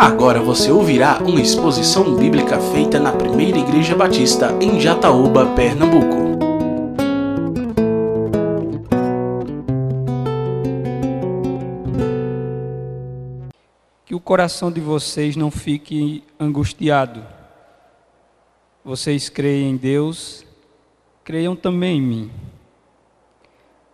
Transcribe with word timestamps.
Agora 0.00 0.40
você 0.40 0.72
ouvirá 0.72 1.18
uma 1.18 1.42
exposição 1.42 2.16
bíblica 2.16 2.58
feita 2.58 2.98
na 2.98 3.12
Primeira 3.12 3.58
Igreja 3.58 3.94
Batista 3.94 4.56
em 4.58 4.80
Jataúba, 4.80 5.54
Pernambuco. 5.54 6.16
Que 14.06 14.14
o 14.14 14.20
coração 14.20 14.72
de 14.72 14.80
vocês 14.80 15.36
não 15.36 15.50
fique 15.50 16.24
angustiado. 16.40 17.22
Vocês 18.82 19.28
creem 19.28 19.72
em 19.72 19.76
Deus, 19.76 20.46
creiam 21.22 21.54
também 21.54 21.98
em 21.98 22.02
mim. 22.02 22.30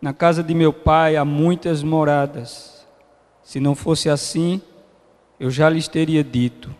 Na 0.01 0.13
casa 0.13 0.41
de 0.41 0.55
meu 0.55 0.73
pai 0.73 1.17
há 1.17 1.25
muitas 1.25 1.83
moradas. 1.83 2.87
Se 3.43 3.59
não 3.59 3.75
fosse 3.75 4.09
assim, 4.09 4.63
eu 5.39 5.51
já 5.51 5.69
lhes 5.69 5.87
teria 5.87 6.25
dito, 6.25 6.75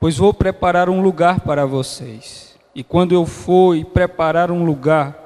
pois 0.00 0.16
vou 0.16 0.32
preparar 0.32 0.88
um 0.88 1.02
lugar 1.02 1.40
para 1.40 1.66
vocês. 1.66 2.56
E 2.74 2.82
quando 2.82 3.12
eu 3.12 3.26
for 3.26 3.74
e 3.74 3.84
preparar 3.84 4.50
um 4.50 4.64
lugar, 4.64 5.16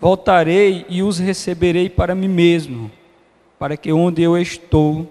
voltarei 0.00 0.84
e 0.88 1.02
os 1.02 1.18
receberei 1.18 1.88
para 1.88 2.14
mim 2.14 2.28
mesmo, 2.28 2.90
para 3.58 3.76
que 3.76 3.92
onde 3.92 4.22
eu 4.22 4.36
estou, 4.36 5.10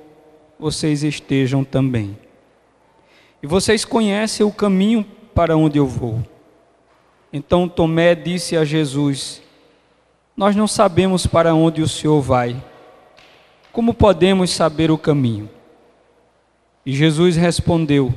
vocês 0.60 1.04
estejam 1.04 1.64
também. 1.64 2.18
E 3.42 3.48
vocês 3.48 3.86
conhecem 3.86 4.46
o 4.46 4.52
caminho 4.52 5.06
para 5.34 5.56
onde 5.56 5.78
eu 5.78 5.86
vou. 5.86 6.24
Então 7.32 7.68
Tomé 7.68 8.16
disse 8.16 8.58
a 8.58 8.66
Jesus: 8.66 9.42
Nós 10.36 10.56
não 10.56 10.68
sabemos 10.68 11.28
para 11.28 11.54
onde 11.54 11.82
o 11.82 11.88
Senhor 11.88 12.22
vai. 12.22 12.62
Como 13.72 13.94
podemos 13.94 14.50
saber 14.50 14.90
o 14.90 14.98
caminho? 14.98 15.50
E 16.88 16.94
Jesus 16.94 17.36
respondeu: 17.36 18.14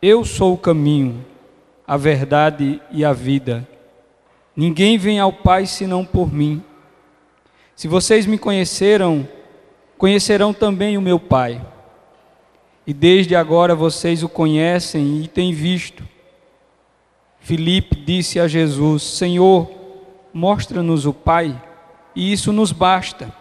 Eu 0.00 0.24
sou 0.24 0.54
o 0.54 0.56
caminho, 0.56 1.26
a 1.84 1.96
verdade 1.96 2.80
e 2.92 3.04
a 3.04 3.12
vida. 3.12 3.68
Ninguém 4.54 4.96
vem 4.96 5.18
ao 5.18 5.32
Pai 5.32 5.66
senão 5.66 6.04
por 6.04 6.32
mim. 6.32 6.62
Se 7.74 7.88
vocês 7.88 8.24
me 8.24 8.38
conheceram, 8.38 9.28
conhecerão 9.98 10.54
também 10.54 10.96
o 10.96 11.02
meu 11.02 11.18
Pai. 11.18 11.60
E 12.86 12.94
desde 12.94 13.34
agora 13.34 13.74
vocês 13.74 14.22
o 14.22 14.28
conhecem 14.28 15.24
e 15.24 15.26
têm 15.26 15.52
visto. 15.52 16.04
Filipe 17.40 17.96
disse 17.96 18.38
a 18.38 18.46
Jesus: 18.46 19.02
Senhor, 19.02 19.68
mostra-nos 20.32 21.04
o 21.04 21.12
Pai, 21.12 21.60
e 22.14 22.32
isso 22.32 22.52
nos 22.52 22.70
basta. 22.70 23.34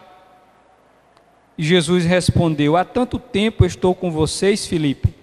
E 1.57 1.63
Jesus 1.63 2.05
respondeu: 2.05 2.75
Há 2.75 2.83
tanto 2.83 3.17
tempo 3.17 3.65
estou 3.65 3.95
com 3.95 4.11
vocês, 4.11 4.65
Filipe, 4.65 5.13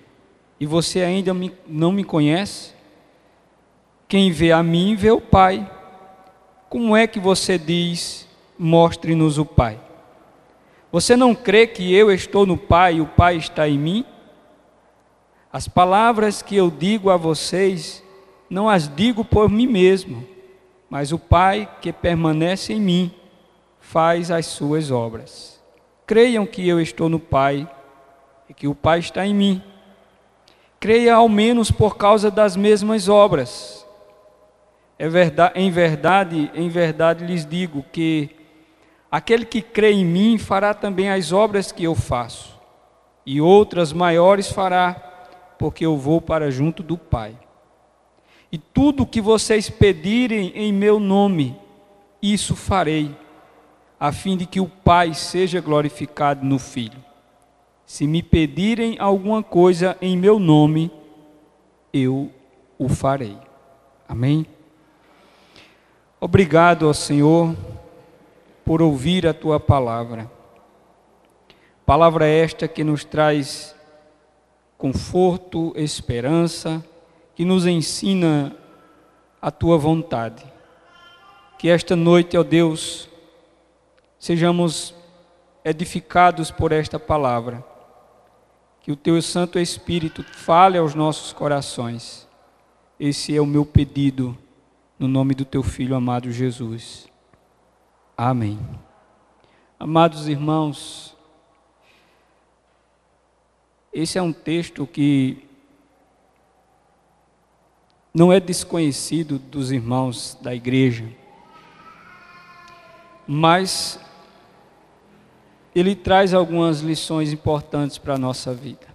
e 0.59 0.67
você 0.67 1.01
ainda 1.01 1.33
não 1.67 1.93
me 1.93 2.05
conhece? 2.05 2.73
Quem 4.09 4.31
vê 4.31 4.53
a 4.53 4.63
mim 4.63 4.95
vê 4.95 5.11
o 5.11 5.21
Pai. 5.21 5.71
Como 6.69 6.97
é 6.97 7.07
que 7.07 7.21
você 7.21 7.59
diz: 7.59 8.27
Mostre-nos 8.59 9.39
o 9.39 9.45
Pai? 9.45 9.79
Você 10.91 11.17
não 11.17 11.35
crê 11.35 11.67
que 11.67 11.95
eu 11.95 12.11
estou 12.11 12.47
no 12.47 12.57
Pai 12.57 12.97
e 12.97 13.01
o 13.01 13.07
Pai 13.07 13.37
está 13.37 13.69
em 13.69 13.79
mim? 13.79 14.05
As 15.51 15.69
palavras 15.69 16.41
que 16.41 16.57
eu 16.57 16.71
digo 16.71 17.11
a 17.11 17.17
vocês, 17.17 18.03
não 18.49 18.69
as 18.69 18.89
digo 18.89 19.23
por 19.23 19.51
mim 19.51 19.67
mesmo, 19.67 20.27
mas 20.89 21.13
o 21.13 21.19
Pai 21.19 21.69
que 21.83 21.93
permanece 21.93 22.73
em 22.73 22.81
mim 22.81 23.15
faz 23.81 24.31
as 24.31 24.47
suas 24.47 24.91
obras 24.91 25.52
creiam 26.07 26.47
que 26.47 26.67
eu 26.67 26.81
estou 26.81 27.09
no 27.09 27.19
Pai 27.19 27.69
e 28.49 28.55
que 28.55 28.69
o 28.69 28.75
Pai 28.75 28.99
está 28.99 29.27
em 29.27 29.35
mim. 29.35 29.63
Creia 30.79 31.15
ao 31.15 31.29
menos 31.29 31.71
por 31.71 31.97
causa 31.97 32.31
das 32.31 32.57
mesmas 32.57 33.09
obras. 33.09 33.87
É 34.99 35.09
verdade, 35.09 35.59
em 35.59 35.71
verdade, 35.71 36.51
em 36.55 36.69
verdade 36.69 37.25
lhes 37.25 37.47
digo 37.47 37.85
que 37.91 38.31
aquele 39.11 39.45
que 39.45 39.61
crê 39.61 39.93
em 39.93 40.05
mim 40.05 40.39
fará 40.39 40.75
também 40.75 41.11
as 41.11 41.33
obras 41.33 41.73
que 41.73 41.85
eu 41.85 41.95
faço, 41.95 42.61
e 43.27 43.41
outras 43.41 43.93
maiores 43.93 44.51
fará, 44.51 44.95
porque 45.59 45.85
eu 45.85 45.97
vou 45.97 46.21
para 46.21 46.51
junto 46.51 46.83
do 46.83 46.97
Pai. 46.97 47.37
E 48.51 48.59
tudo 48.59 49.03
o 49.03 49.07
que 49.07 49.21
vocês 49.21 49.71
pedirem 49.71 50.53
em 50.55 50.73
meu 50.73 51.01
nome, 51.01 51.57
isso 52.21 52.55
farei 52.55 53.17
a 54.03 54.11
fim 54.11 54.37
de 54.37 54.47
que 54.47 54.59
o 54.59 54.67
Pai 54.67 55.15
seja 55.15 55.61
glorificado 55.61 56.45
no 56.45 56.59
Filho. 56.59 56.99
Se 57.87 58.05
me 58.05 58.21
pedirem 58.21 58.97
alguma 58.99 59.45
coisa 59.45 59.97
em 60.03 60.17
meu 60.17 60.41
nome, 60.41 60.91
eu 61.93 62.29
o 62.77 62.89
farei. 62.89 63.39
Amém? 64.09 64.45
Obrigado 66.21 66.89
ao 66.89 66.93
Senhor 66.93 67.55
por 68.65 68.83
ouvir 68.83 69.25
a 69.25 69.33
tua 69.33 69.61
palavra. 69.61 70.29
Palavra 71.87 72.27
esta 72.27 72.67
que 72.67 72.83
nos 72.83 73.05
traz 73.05 73.73
conforto, 74.77 75.73
esperança, 75.77 76.85
que 77.37 77.45
nos 77.45 77.67
ensina 77.67 78.53
a 79.41 79.53
tua 79.53 79.79
vontade. 79.79 80.45
Que 81.57 81.69
esta 81.69 81.95
noite, 81.95 82.37
ó 82.37 82.43
Deus, 82.43 83.12
sejamos 84.23 84.95
edificados 85.65 86.53
por 86.53 86.71
esta 86.71 86.97
palavra. 86.97 87.65
Que 88.81 88.93
o 88.93 88.97
teu 88.97 89.21
Santo 89.21 89.59
Espírito 89.59 90.23
fale 90.23 90.79
aos 90.79 90.95
nossos 90.95 91.33
corações. 91.33 92.29
Esse 93.01 93.37
é 93.37 93.41
o 93.41 93.47
meu 93.47 93.67
pedido, 93.67 94.39
no 94.97 95.09
nome 95.09 95.35
do 95.35 95.45
teu 95.45 95.61
Filho 95.61 95.97
amado 95.97 96.31
Jesus. 96.31 97.09
Amém. 98.17 98.61
Amados 99.77 100.29
irmãos, 100.29 101.17
esse 103.93 104.19
é 104.19 104.23
um 104.23 104.33
texto 104.33 104.87
que 104.87 105.49
não 108.15 108.33
é 108.33 108.39
desconhecido 108.39 109.37
dos 109.37 109.73
irmãos 109.73 110.39
da 110.41 110.55
igreja, 110.55 111.09
mas 113.27 113.99
ele 115.75 115.95
traz 115.95 116.35
algumas 116.35 116.81
lições 116.81 117.33
importantes 117.33 117.99
para 117.99 118.15
a 118.15 118.19
nossa 118.19 118.53
vida. 118.53 118.87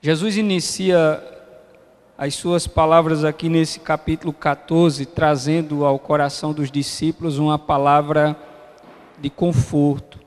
Jesus 0.00 0.36
inicia 0.36 1.22
as 2.16 2.34
suas 2.34 2.66
palavras 2.66 3.24
aqui 3.24 3.48
nesse 3.48 3.80
capítulo 3.80 4.32
14, 4.32 5.04
trazendo 5.04 5.84
ao 5.84 5.98
coração 5.98 6.52
dos 6.52 6.70
discípulos 6.70 7.38
uma 7.38 7.58
palavra 7.58 8.36
de 9.18 9.28
conforto, 9.28 10.18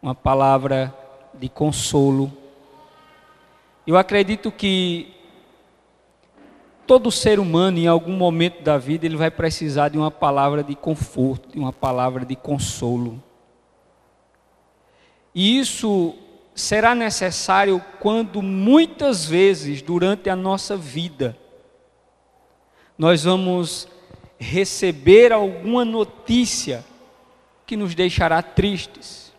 uma 0.00 0.14
palavra 0.14 0.94
de 1.34 1.48
consolo. 1.48 2.32
Eu 3.86 3.96
acredito 3.96 4.50
que 4.50 5.14
todo 6.86 7.10
ser 7.10 7.38
humano, 7.38 7.78
em 7.78 7.86
algum 7.86 8.12
momento 8.12 8.62
da 8.62 8.78
vida, 8.78 9.04
ele 9.04 9.16
vai 9.16 9.30
precisar 9.30 9.88
de 9.88 9.98
uma 9.98 10.10
palavra 10.10 10.62
de 10.62 10.74
conforto, 10.74 11.50
de 11.50 11.58
uma 11.58 11.72
palavra 11.72 12.24
de 12.24 12.36
consolo. 12.36 13.22
E 15.38 15.58
isso 15.58 16.14
será 16.54 16.94
necessário 16.94 17.84
quando 18.00 18.40
muitas 18.40 19.26
vezes 19.26 19.82
durante 19.82 20.30
a 20.30 20.34
nossa 20.34 20.78
vida 20.78 21.36
nós 22.96 23.24
vamos 23.24 23.86
receber 24.38 25.34
alguma 25.34 25.84
notícia 25.84 26.82
que 27.66 27.76
nos 27.76 27.94
deixará 27.94 28.40
tristes. 28.40 29.30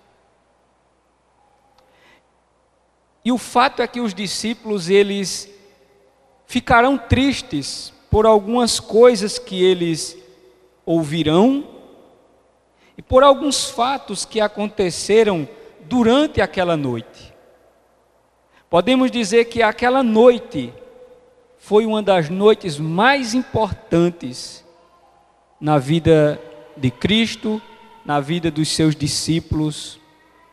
E 3.25 3.31
o 3.31 3.37
fato 3.39 3.81
é 3.81 3.87
que 3.87 3.99
os 3.99 4.13
discípulos 4.13 4.91
eles 4.91 5.49
ficarão 6.45 6.95
tristes 6.95 7.91
por 8.11 8.27
algumas 8.27 8.79
coisas 8.79 9.39
que 9.39 9.63
eles 9.63 10.15
ouvirão 10.85 11.67
e 12.95 13.01
por 13.01 13.23
alguns 13.23 13.65
fatos 13.67 14.25
que 14.25 14.39
aconteceram 14.39 15.49
durante 15.87 16.41
aquela 16.41 16.75
noite. 16.75 17.33
Podemos 18.69 19.09
dizer 19.09 19.45
que 19.45 19.61
aquela 19.61 20.03
noite 20.03 20.73
foi 21.57 21.85
uma 21.85 22.03
das 22.03 22.29
noites 22.29 22.77
mais 22.77 23.33
importantes 23.33 24.65
na 25.59 25.77
vida 25.77 26.39
de 26.75 26.91
Cristo, 26.91 27.61
na 28.05 28.19
vida 28.19 28.51
dos 28.51 28.69
seus 28.69 28.95
discípulos, 28.95 29.99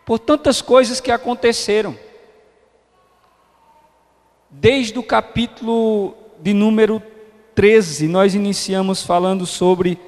por 0.06 0.18
tantas 0.18 0.62
coisas 0.62 1.00
que 1.00 1.10
aconteceram. 1.10 1.96
Desde 4.50 4.98
o 4.98 5.02
capítulo 5.02 6.14
de 6.40 6.52
número 6.52 7.02
13, 7.54 8.06
nós 8.08 8.34
iniciamos 8.34 9.02
falando 9.02 9.46
sobre 9.46 9.98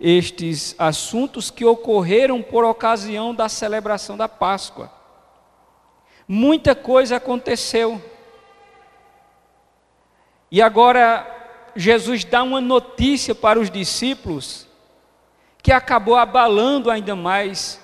estes 0.00 0.74
assuntos 0.78 1.50
que 1.50 1.64
ocorreram 1.64 2.42
por 2.42 2.64
ocasião 2.64 3.34
da 3.34 3.48
celebração 3.48 4.16
da 4.16 4.28
Páscoa. 4.28 4.90
Muita 6.28 6.74
coisa 6.74 7.16
aconteceu. 7.16 8.02
E 10.50 10.60
agora 10.60 11.26
Jesus 11.74 12.24
dá 12.24 12.42
uma 12.42 12.60
notícia 12.60 13.34
para 13.34 13.58
os 13.58 13.70
discípulos 13.70 14.66
que 15.62 15.72
acabou 15.72 16.16
abalando 16.16 16.90
ainda 16.90 17.16
mais 17.16 17.80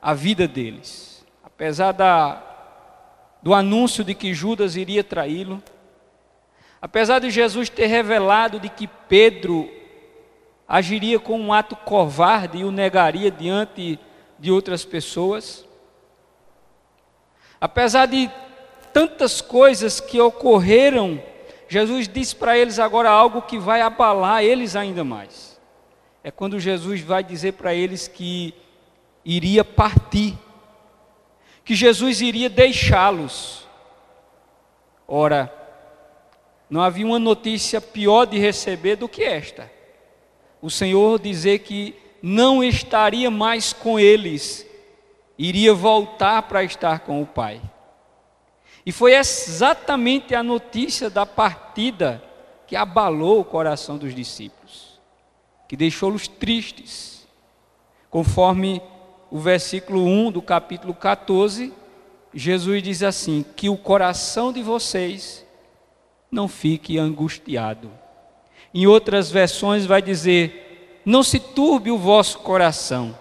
a 0.00 0.12
vida 0.14 0.46
deles. 0.46 1.24
Apesar 1.42 1.92
da, 1.92 2.42
do 3.42 3.54
anúncio 3.54 4.04
de 4.04 4.14
que 4.14 4.34
Judas 4.34 4.76
iria 4.76 5.02
traí-lo, 5.02 5.62
apesar 6.80 7.18
de 7.18 7.30
Jesus 7.30 7.68
ter 7.68 7.86
revelado 7.86 8.60
de 8.60 8.68
que 8.68 8.86
Pedro 8.86 9.68
agiria 10.68 11.18
com 11.18 11.38
um 11.38 11.52
ato 11.52 11.76
covarde 11.76 12.58
e 12.58 12.64
o 12.64 12.70
negaria 12.70 13.30
diante 13.30 13.98
de 14.38 14.50
outras 14.50 14.84
pessoas, 14.84 15.64
apesar 17.60 18.06
de 18.06 18.30
tantas 18.92 19.40
coisas 19.40 20.00
que 20.00 20.20
ocorreram 20.20 21.20
Jesus 21.68 22.08
diz 22.08 22.32
para 22.32 22.56
eles 22.56 22.78
agora 22.78 23.10
algo 23.10 23.42
que 23.42 23.58
vai 23.58 23.80
abalar 23.80 24.44
eles 24.44 24.76
ainda 24.76 25.02
mais. 25.02 25.60
É 26.22 26.30
quando 26.30 26.60
Jesus 26.60 27.00
vai 27.00 27.22
dizer 27.24 27.52
para 27.52 27.74
eles 27.74 28.06
que 28.06 28.54
iria 29.24 29.64
partir, 29.64 30.38
que 31.64 31.74
Jesus 31.74 32.20
iria 32.20 32.48
deixá-los. 32.48 33.66
Ora, 35.06 35.52
não 36.70 36.80
havia 36.80 37.06
uma 37.06 37.18
notícia 37.18 37.80
pior 37.80 38.26
de 38.26 38.38
receber 38.38 38.96
do 38.96 39.08
que 39.08 39.22
esta. 39.22 39.70
O 40.66 40.70
Senhor 40.70 41.20
dizer 41.20 41.60
que 41.60 41.94
não 42.20 42.60
estaria 42.60 43.30
mais 43.30 43.72
com 43.72 44.00
eles, 44.00 44.66
iria 45.38 45.72
voltar 45.72 46.42
para 46.42 46.64
estar 46.64 46.98
com 46.98 47.22
o 47.22 47.26
Pai. 47.26 47.62
E 48.84 48.90
foi 48.90 49.14
exatamente 49.14 50.34
a 50.34 50.42
notícia 50.42 51.08
da 51.08 51.24
partida 51.24 52.20
que 52.66 52.74
abalou 52.74 53.38
o 53.38 53.44
coração 53.44 53.96
dos 53.96 54.12
discípulos, 54.12 54.98
que 55.68 55.76
deixou-os 55.76 56.26
tristes. 56.26 57.24
Conforme 58.10 58.82
o 59.30 59.38
versículo 59.38 60.04
1 60.04 60.32
do 60.32 60.42
capítulo 60.42 60.94
14, 60.94 61.72
Jesus 62.34 62.82
diz 62.82 63.04
assim: 63.04 63.46
Que 63.54 63.68
o 63.68 63.76
coração 63.76 64.52
de 64.52 64.64
vocês 64.64 65.46
não 66.28 66.48
fique 66.48 66.98
angustiado. 66.98 67.88
Em 68.76 68.86
outras 68.86 69.30
versões, 69.30 69.86
vai 69.86 70.02
dizer: 70.02 71.00
Não 71.02 71.22
se 71.22 71.40
turbe 71.40 71.90
o 71.90 71.96
vosso 71.96 72.40
coração. 72.40 73.18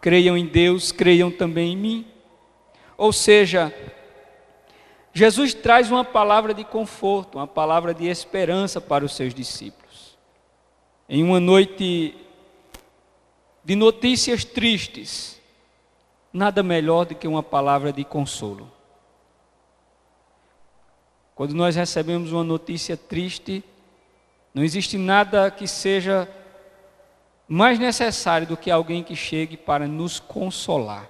Creiam 0.00 0.38
em 0.38 0.46
Deus, 0.46 0.92
creiam 0.92 1.32
também 1.32 1.72
em 1.72 1.76
mim. 1.76 2.06
Ou 2.96 3.12
seja, 3.12 3.74
Jesus 5.12 5.52
traz 5.52 5.90
uma 5.90 6.04
palavra 6.04 6.54
de 6.54 6.62
conforto, 6.62 7.38
uma 7.38 7.46
palavra 7.48 7.92
de 7.92 8.06
esperança 8.06 8.80
para 8.80 9.04
os 9.04 9.16
seus 9.16 9.34
discípulos. 9.34 10.16
Em 11.08 11.24
uma 11.24 11.40
noite 11.40 12.14
de 13.64 13.74
notícias 13.74 14.44
tristes, 14.44 15.40
nada 16.32 16.62
melhor 16.62 17.04
do 17.04 17.16
que 17.16 17.26
uma 17.26 17.42
palavra 17.42 17.92
de 17.92 18.04
consolo. 18.04 18.70
Quando 21.34 21.52
nós 21.52 21.74
recebemos 21.74 22.30
uma 22.30 22.44
notícia 22.44 22.96
triste, 22.96 23.64
não 24.54 24.62
existe 24.62 24.98
nada 24.98 25.50
que 25.50 25.66
seja 25.66 26.28
mais 27.48 27.78
necessário 27.78 28.46
do 28.46 28.56
que 28.56 28.70
alguém 28.70 29.02
que 29.02 29.16
chegue 29.16 29.56
para 29.56 29.86
nos 29.86 30.18
consolar. 30.18 31.08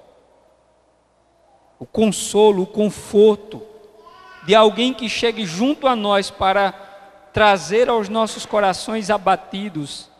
O 1.78 1.86
consolo, 1.86 2.62
o 2.62 2.66
conforto, 2.66 3.62
de 4.44 4.54
alguém 4.54 4.94
que 4.94 5.08
chegue 5.08 5.44
junto 5.44 5.86
a 5.86 5.96
nós 5.96 6.30
para 6.30 6.72
trazer 7.32 7.88
aos 7.88 8.08
nossos 8.08 8.44
corações 8.44 9.10
abatidos 9.10 10.10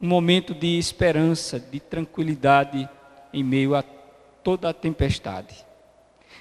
um 0.00 0.06
momento 0.06 0.54
de 0.54 0.78
esperança, 0.78 1.58
de 1.58 1.80
tranquilidade 1.80 2.88
em 3.32 3.42
meio 3.42 3.74
a 3.74 3.82
toda 4.42 4.68
a 4.68 4.74
tempestade. 4.74 5.64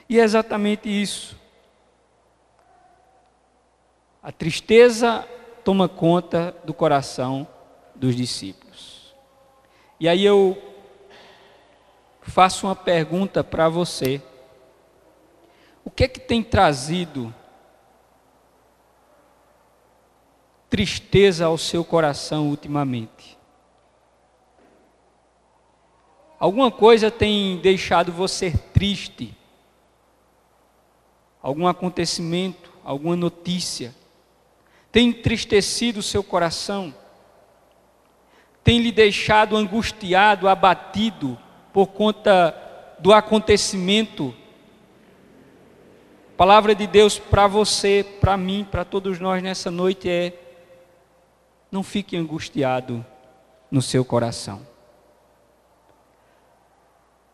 E 0.10 0.20
é 0.20 0.24
exatamente 0.24 0.90
isso. 0.90 1.40
A 4.24 4.32
tristeza 4.32 5.28
toma 5.66 5.90
conta 5.90 6.56
do 6.64 6.74
coração 6.74 7.46
dos 7.94 8.16
discípulos. 8.16 9.14
E 10.00 10.08
aí 10.08 10.24
eu 10.24 10.58
faço 12.22 12.66
uma 12.66 12.76
pergunta 12.76 13.44
para 13.44 13.68
você. 13.68 14.22
O 15.84 15.92
que 15.92 16.06
é 16.06 16.08
que 16.08 16.22
tem 16.22 16.42
trazido 16.42 17.36
tristeza 20.70 21.46
ao 21.46 21.58
seu 21.58 21.84
coração 21.84 22.48
ultimamente? 22.48 23.38
Alguma 26.40 26.72
coisa 26.72 27.12
tem 27.12 27.58
deixado 27.60 28.10
você 28.10 28.52
triste? 28.74 29.38
Algum 31.42 31.68
acontecimento, 31.68 32.72
alguma 32.86 33.18
notícia? 33.18 33.94
Tem 34.94 35.10
entristecido 35.10 36.00
o 36.00 36.04
seu 36.04 36.24
coração? 36.24 36.94
Tem 38.64 38.80
lhe 38.80 38.94
deixado 38.94 39.58
angustiado, 39.58 40.48
abatido 40.48 41.38
por 41.74 41.88
conta 41.88 42.56
do 43.00 43.12
acontecimento 43.12 44.34
a 46.34 46.36
palavra 46.36 46.74
de 46.74 46.88
Deus 46.88 47.20
para 47.20 47.46
você, 47.46 48.04
para 48.20 48.36
mim, 48.36 48.68
para 48.70 48.84
todos 48.84 49.20
nós 49.20 49.42
nessa 49.44 49.70
noite 49.70 50.10
é: 50.10 50.34
não 51.72 51.84
fique 51.84 52.18
angustiado 52.18 53.06
no 53.70 53.84
seu 53.84 54.04
coração. 54.04 54.66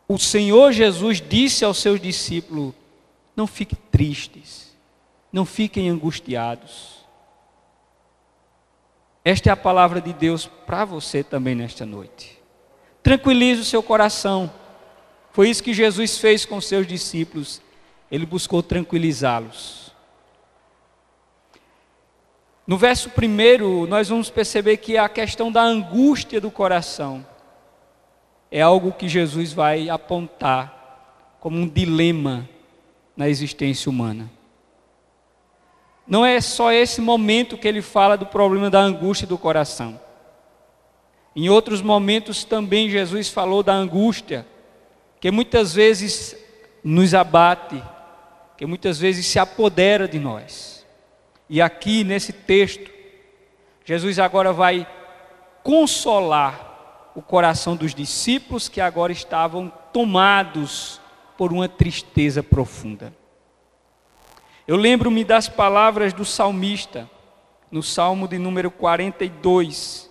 O 0.06 0.18
Senhor 0.18 0.72
Jesus 0.72 1.20
disse 1.20 1.64
aos 1.64 1.78
seus 1.78 1.98
discípulos: 1.98 2.74
não 3.34 3.46
fiquem 3.46 3.78
tristes, 3.90 4.76
não 5.32 5.46
fiquem 5.46 5.88
angustiados. 5.88 6.99
Esta 9.24 9.50
é 9.50 9.52
a 9.52 9.56
palavra 9.56 10.00
de 10.00 10.12
Deus 10.12 10.46
para 10.46 10.84
você 10.84 11.22
também 11.22 11.54
nesta 11.54 11.84
noite. 11.84 12.38
Tranquilize 13.02 13.60
o 13.60 13.64
seu 13.64 13.82
coração. 13.82 14.50
Foi 15.32 15.48
isso 15.48 15.62
que 15.62 15.74
Jesus 15.74 16.18
fez 16.18 16.44
com 16.44 16.60
seus 16.60 16.86
discípulos 16.86 17.62
ele 18.10 18.26
buscou 18.26 18.62
tranquilizá-los. 18.62 19.92
No 22.66 22.76
verso 22.76 23.10
primeiro, 23.10 23.86
nós 23.86 24.08
vamos 24.08 24.30
perceber 24.30 24.78
que 24.78 24.96
a 24.96 25.08
questão 25.08 25.50
da 25.50 25.62
angústia 25.62 26.40
do 26.40 26.50
coração 26.50 27.24
é 28.50 28.60
algo 28.60 28.92
que 28.92 29.08
Jesus 29.08 29.52
vai 29.52 29.88
apontar 29.88 31.36
como 31.40 31.56
um 31.56 31.68
dilema 31.68 32.48
na 33.16 33.28
existência 33.28 33.88
humana. 33.88 34.30
Não 36.10 36.26
é 36.26 36.40
só 36.40 36.72
esse 36.72 37.00
momento 37.00 37.56
que 37.56 37.68
ele 37.68 37.80
fala 37.80 38.16
do 38.16 38.26
problema 38.26 38.68
da 38.68 38.80
angústia 38.80 39.28
do 39.28 39.38
coração. 39.38 40.00
Em 41.36 41.48
outros 41.48 41.80
momentos 41.80 42.42
também 42.42 42.90
Jesus 42.90 43.28
falou 43.28 43.62
da 43.62 43.72
angústia, 43.72 44.44
que 45.20 45.30
muitas 45.30 45.72
vezes 45.72 46.36
nos 46.82 47.14
abate, 47.14 47.80
que 48.56 48.66
muitas 48.66 48.98
vezes 48.98 49.24
se 49.24 49.38
apodera 49.38 50.08
de 50.08 50.18
nós. 50.18 50.84
E 51.48 51.62
aqui 51.62 52.02
nesse 52.02 52.32
texto, 52.32 52.90
Jesus 53.84 54.18
agora 54.18 54.52
vai 54.52 54.84
consolar 55.62 57.12
o 57.14 57.22
coração 57.22 57.76
dos 57.76 57.94
discípulos 57.94 58.68
que 58.68 58.80
agora 58.80 59.12
estavam 59.12 59.72
tomados 59.92 61.00
por 61.38 61.52
uma 61.52 61.68
tristeza 61.68 62.42
profunda. 62.42 63.19
Eu 64.70 64.76
lembro-me 64.76 65.24
das 65.24 65.48
palavras 65.48 66.12
do 66.12 66.24
salmista, 66.24 67.10
no 67.72 67.82
Salmo 67.82 68.28
de 68.28 68.38
número 68.38 68.70
42, 68.70 70.08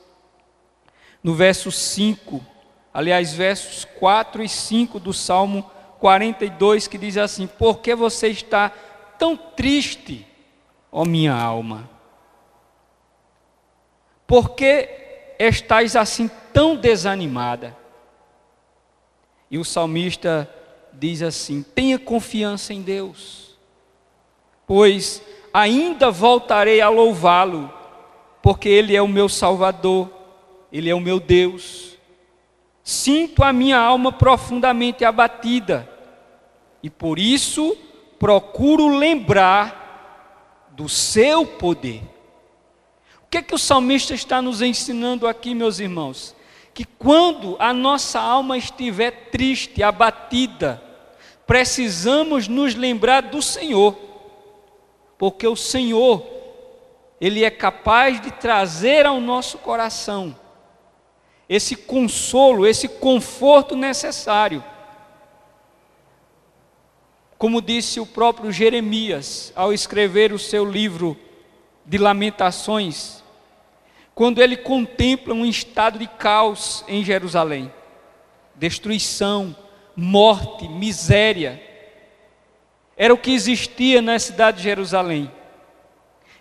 no 1.24 1.34
verso 1.34 1.72
5, 1.72 2.46
aliás, 2.94 3.32
versos 3.32 3.86
4 3.86 4.44
e 4.44 4.50
5 4.50 5.00
do 5.00 5.14
Salmo 5.14 5.64
42 6.02 6.90
que 6.90 6.98
diz 6.98 7.16
assim: 7.16 7.48
Por 7.48 7.80
que 7.80 7.96
você 7.96 8.28
está 8.28 8.70
tão 9.18 9.38
triste, 9.38 10.28
ó 10.92 11.06
minha 11.06 11.34
alma? 11.34 11.90
Por 14.28 14.56
que 14.56 14.90
estás 15.40 15.96
assim 15.96 16.30
tão 16.52 16.76
desanimada? 16.76 17.78
E 19.50 19.58
o 19.58 19.64
salmista 19.64 20.54
diz 20.92 21.22
assim: 21.22 21.64
Tenha 21.64 21.98
confiança 21.98 22.74
em 22.74 22.82
Deus, 22.82 23.49
pois 24.70 25.20
ainda 25.52 26.12
voltarei 26.12 26.80
a 26.80 26.90
louvá-lo, 26.90 27.74
porque 28.40 28.70
Ele 28.70 28.96
é 28.96 29.02
o 29.02 29.08
meu 29.08 29.28
Salvador, 29.28 30.08
Ele 30.72 30.92
é 30.92 30.94
o 30.94 31.00
meu 31.00 31.20
Deus. 31.20 31.98
Sinto 32.84 33.44
a 33.44 33.52
minha 33.52 33.80
alma 33.80 34.12
profundamente 34.12 35.04
abatida. 35.04 35.90
e 36.84 36.90
por 36.90 37.18
isso 37.18 37.76
procuro 38.20 38.96
lembrar 38.96 40.70
do 40.72 40.88
seu 40.88 41.48
poder. 41.48 42.04
O 43.24 43.28
que 43.28 43.40
é 43.40 43.42
que 43.42 43.56
o 43.56 43.58
salmista 43.58 44.14
está 44.14 44.40
nos 44.40 44.62
ensinando 44.62 45.28
aqui, 45.28 45.56
meus 45.56 45.80
irmãos? 45.80 46.36
Que 46.76 46.86
quando 46.86 47.56
a 47.60 47.74
nossa 47.74 48.20
alma 48.20 48.56
estiver 48.56 49.30
triste, 49.32 49.82
abatida, 49.82 50.82
precisamos 51.48 52.48
nos 52.48 52.76
lembrar 52.76 53.24
do 53.24 53.42
Senhor, 53.42 54.09
porque 55.20 55.46
o 55.46 55.56
Senhor, 55.56 56.26
Ele 57.20 57.44
é 57.44 57.52
capaz 57.52 58.22
de 58.22 58.32
trazer 58.32 59.06
ao 59.06 59.20
nosso 59.20 59.58
coração 59.58 60.34
esse 61.50 61.76
consolo, 61.76 62.66
esse 62.66 62.88
conforto 62.88 63.76
necessário. 63.76 64.64
Como 67.38 67.62
disse 67.62 68.00
o 68.00 68.06
próprio 68.06 68.52
Jeremias 68.52 69.52
ao 69.56 69.74
escrever 69.74 70.32
o 70.32 70.40
seu 70.40 70.64
livro 70.64 71.18
de 71.86 71.98
Lamentações, 71.98 73.22
quando 74.16 74.42
ele 74.42 74.56
contempla 74.56 75.34
um 75.34 75.46
estado 75.46 76.00
de 76.00 76.08
caos 76.08 76.86
em 76.88 77.04
Jerusalém, 77.04 77.74
destruição, 78.56 79.56
morte, 79.96 80.68
miséria, 80.68 81.69
era 83.00 83.14
o 83.14 83.18
que 83.18 83.32
existia 83.32 84.02
na 84.02 84.20
cidade 84.20 84.58
de 84.58 84.64
Jerusalém. 84.64 85.32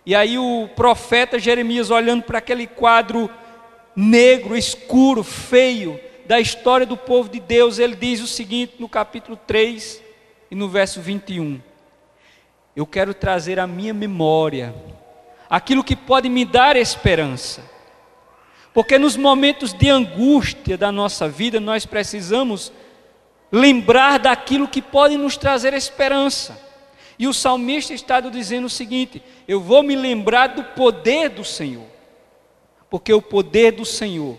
E 0.04 0.12
aí 0.12 0.36
o 0.36 0.68
profeta 0.74 1.38
Jeremias, 1.38 1.88
olhando 1.88 2.24
para 2.24 2.38
aquele 2.38 2.66
quadro 2.66 3.30
negro, 3.94 4.56
escuro, 4.56 5.22
feio 5.22 6.00
da 6.26 6.40
história 6.40 6.84
do 6.84 6.96
povo 6.96 7.28
de 7.28 7.38
Deus, 7.38 7.78
ele 7.78 7.94
diz 7.94 8.20
o 8.20 8.26
seguinte 8.26 8.74
no 8.80 8.88
capítulo 8.88 9.38
3 9.46 10.02
e 10.50 10.56
no 10.56 10.68
verso 10.68 11.00
21. 11.00 11.60
Eu 12.74 12.86
quero 12.86 13.14
trazer 13.14 13.60
à 13.60 13.66
minha 13.66 13.94
memória 13.94 14.74
aquilo 15.48 15.84
que 15.84 15.94
pode 15.94 16.28
me 16.28 16.44
dar 16.44 16.74
esperança. 16.74 17.62
Porque 18.74 18.98
nos 18.98 19.16
momentos 19.16 19.72
de 19.72 19.88
angústia 19.88 20.76
da 20.76 20.90
nossa 20.90 21.28
vida, 21.28 21.60
nós 21.60 21.86
precisamos 21.86 22.72
lembrar 23.50 24.18
daquilo 24.18 24.68
que 24.68 24.82
pode 24.82 25.16
nos 25.16 25.36
trazer 25.36 25.74
esperança. 25.74 26.60
E 27.18 27.26
o 27.26 27.34
salmista 27.34 27.92
está 27.92 28.20
dizendo 28.20 28.66
o 28.66 28.70
seguinte: 28.70 29.22
eu 29.46 29.60
vou 29.60 29.82
me 29.82 29.96
lembrar 29.96 30.48
do 30.48 30.62
poder 30.64 31.30
do 31.30 31.44
Senhor 31.44 31.98
porque 32.90 33.12
o 33.12 33.20
poder 33.20 33.72
do 33.72 33.84
Senhor, 33.84 34.38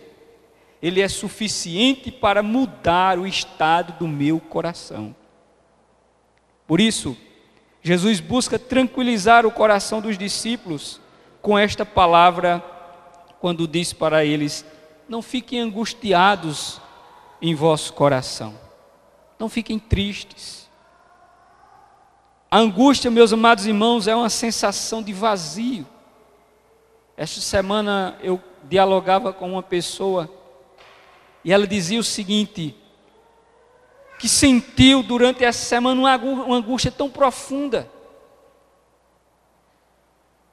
ele 0.82 1.02
é 1.02 1.08
suficiente 1.08 2.12
para 2.12 2.42
mudar 2.42 3.20
o 3.20 3.28
estado 3.28 3.94
do 4.00 4.08
meu 4.08 4.40
coração. 4.40 5.16
Por 6.66 6.80
isso, 6.80 7.16
Jesus 7.82 8.20
busca 8.20 8.58
tranquilizar 8.58 9.46
o 9.46 9.52
coração 9.52 10.02
dos 10.02 10.18
discípulos 10.18 11.00
com 11.42 11.58
esta 11.58 11.86
palavra, 11.86 12.64
quando 13.40 13.68
diz 13.68 13.94
para 13.94 14.26
eles: 14.26 14.66
Não 15.08 15.22
fiquem 15.22 15.60
angustiados 15.60 16.82
em 17.42 17.54
vosso 17.54 17.94
coração, 17.94 18.58
não 19.40 19.48
fiquem 19.48 19.80
tristes. 19.80 20.70
A 22.52 22.58
angústia, 22.58 23.10
meus 23.10 23.32
amados 23.32 23.66
irmãos, 23.66 24.08
é 24.08 24.16
uma 24.16 24.30
sensação 24.30 25.02
de 25.02 25.14
vazio. 25.14 25.88
Esta 27.16 27.40
semana 27.40 28.18
eu 28.22 28.42
dialogava 28.64 29.32
com 29.32 29.52
uma 29.52 29.64
pessoa 29.64 30.30
e 31.44 31.54
ela 31.54 31.66
dizia 31.66 32.00
o 32.00 32.04
seguinte: 32.04 32.76
que 34.20 34.28
sentiu 34.28 35.02
durante 35.02 35.44
essa 35.44 35.64
semana 35.64 36.02
uma 36.02 36.58
angústia 36.58 36.92
tão 36.92 37.10
profunda, 37.10 37.90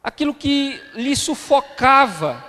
aquilo 0.02 0.32
que 0.34 0.80
lhe 0.94 1.16
sufocava 1.16 2.44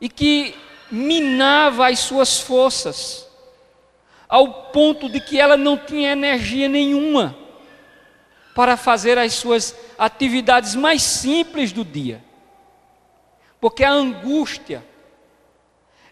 e 0.00 0.08
que 0.08 0.54
minava 0.90 1.88
as 1.88 1.98
suas 1.98 2.40
forças, 2.40 3.25
ao 4.28 4.70
ponto 4.72 5.08
de 5.08 5.20
que 5.20 5.38
ela 5.38 5.56
não 5.56 5.76
tinha 5.76 6.12
energia 6.12 6.68
nenhuma 6.68 7.36
para 8.54 8.76
fazer 8.76 9.18
as 9.18 9.34
suas 9.34 9.76
atividades 9.98 10.74
mais 10.74 11.02
simples 11.02 11.72
do 11.72 11.84
dia. 11.84 12.24
Porque 13.60 13.84
a 13.84 13.90
angústia, 13.90 14.84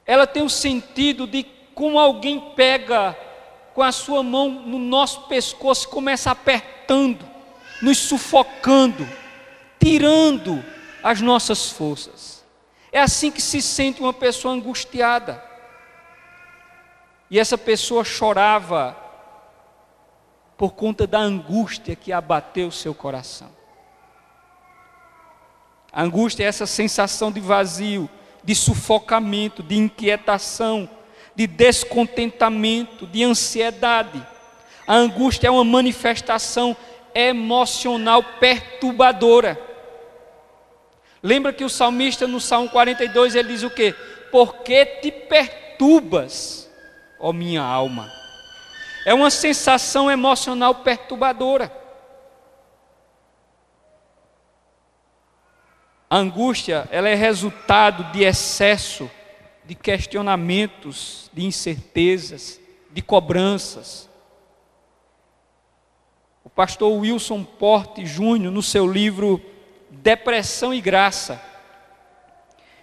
ela 0.07 0.27
tem 0.27 0.43
o 0.43 0.51
sentido 0.51 1.27
de 1.27 1.45
como 1.75 1.99
alguém 1.99 2.53
pega 2.55 3.17
com 3.75 3.83
a 3.83 3.91
sua 3.91 4.23
mão 4.23 4.49
no 4.49 4.79
nosso 4.79 5.23
pescoço 5.23 5.87
e 5.87 5.91
começa 5.91 6.31
apertando, 6.31 7.29
nos 7.83 7.99
sufocando, 7.99 9.09
tirando 9.83 10.65
as 11.03 11.21
nossas 11.21 11.71
forças. 11.71 12.45
É 12.93 13.01
assim 13.01 13.31
que 13.31 13.43
se 13.43 13.61
sente 13.61 14.01
uma 14.01 14.13
pessoa 14.13 14.55
angustiada. 14.55 15.43
E 17.31 17.39
essa 17.39 17.57
pessoa 17.57 18.05
chorava 18.05 18.97
por 20.57 20.73
conta 20.73 21.07
da 21.07 21.19
angústia 21.19 21.97
que 21.97 22.13
abateu 22.13 22.71
seu 22.71 22.95
coração. 22.95 23.51
A 25.93 26.03
angústia 26.03 26.45
é 26.45 26.47
essa 26.47 26.67
sensação 26.67 27.31
de 27.31 27.41
vazio, 27.41 28.11
de 28.43 28.55
sufocamento, 28.55 29.63
de 29.63 29.77
inquietação, 29.77 30.89
de 31.35 31.47
descontentamento, 31.47 33.07
de 33.07 33.23
ansiedade. 33.25 34.25
A 34.87 34.95
angústia 34.95 35.49
é 35.49 35.51
uma 35.51 35.65
manifestação 35.65 36.77
emocional 37.15 38.23
perturbadora. 38.41 39.59
Lembra 41.23 41.53
que 41.53 41.65
o 41.65 41.71
salmista 41.71 42.27
no 42.27 42.41
Salmo 42.41 42.69
42 42.69 43.35
ele 43.35 43.49
diz 43.49 43.63
o 43.63 43.71
quê? 43.71 43.95
Porque 44.31 44.85
te 44.85 45.11
perturbas, 45.11 46.64
ó 47.25 47.33
minha 47.33 47.63
alma. 47.63 48.13
É 49.07 49.15
uma 49.15 49.31
sensação 49.31 50.11
emocional 50.11 50.75
perturbadora. 50.75 51.73
A 56.11 56.19
angústia, 56.19 56.87
ela 56.91 57.09
é 57.09 57.15
resultado 57.15 58.13
de 58.13 58.23
excesso 58.23 59.11
de 59.65 59.75
questionamentos, 59.75 61.31
de 61.33 61.47
incertezas, 61.47 62.61
de 62.93 63.01
cobranças. 63.01 64.07
O 66.45 66.51
pastor 66.51 66.93
Wilson 66.93 67.43
Porte 67.43 68.05
Júnior, 68.05 68.53
no 68.53 68.63
seu 68.63 68.87
livro 68.87 69.41
Depressão 69.91 70.75
e 70.75 70.81
Graça, 70.83 71.41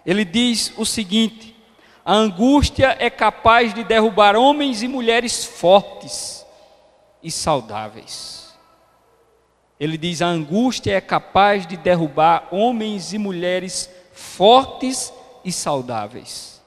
ele 0.04 0.26
diz 0.26 0.74
o 0.78 0.86
seguinte: 0.86 1.51
a 2.04 2.14
angústia 2.14 2.96
é 3.00 3.10
capaz 3.10 3.74
de 3.74 3.84
derrubar 3.84 4.36
homens 4.36 4.82
e 4.82 4.88
mulheres 4.88 5.46
fortes 5.46 6.46
e 7.22 7.30
saudáveis. 7.32 8.54
Ele 9.80 9.98
diz: 9.98 10.22
a 10.22 10.28
angústia 10.28 10.94
é 10.94 11.02
capaz 11.02 11.66
de 11.66 11.78
derrubar 11.78 12.48
homens 12.52 13.14
e 13.14 13.18
mulheres 13.18 13.90
fortes 14.14 15.14
e 15.44 15.52
saudáveis. 15.52 16.62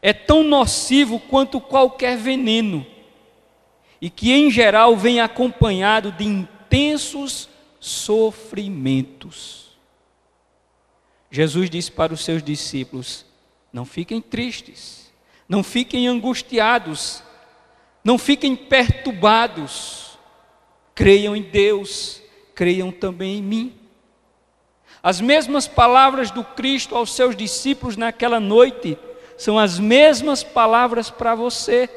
É 0.00 0.12
tão 0.12 0.44
nocivo 0.44 1.18
quanto 1.18 1.60
qualquer 1.60 2.16
veneno, 2.16 2.86
e 4.00 4.08
que 4.08 4.32
em 4.32 4.50
geral 4.50 4.96
vem 4.96 5.20
acompanhado 5.20 6.12
de 6.12 6.24
intensos 6.24 7.48
sofrimentos. 7.80 9.76
Jesus 11.30 11.68
disse 11.68 11.90
para 11.90 12.14
os 12.14 12.24
seus 12.24 12.42
discípulos: 12.42 13.26
não 13.72 13.84
fiquem 13.84 14.20
tristes, 14.20 15.12
não 15.48 15.62
fiquem 15.62 16.06
angustiados, 16.08 17.22
não 18.04 18.16
fiquem 18.18 18.54
perturbados, 18.54 20.18
creiam 20.94 21.34
em 21.36 21.42
Deus. 21.42 22.22
Creiam 22.58 22.90
também 22.90 23.38
em 23.38 23.42
mim. 23.42 23.72
As 25.00 25.20
mesmas 25.20 25.68
palavras 25.68 26.32
do 26.32 26.42
Cristo 26.42 26.96
aos 26.96 27.14
seus 27.14 27.36
discípulos 27.36 27.96
naquela 27.96 28.40
noite 28.40 28.98
são 29.36 29.56
as 29.56 29.78
mesmas 29.78 30.42
palavras 30.42 31.08
para 31.08 31.36
você. 31.36 31.88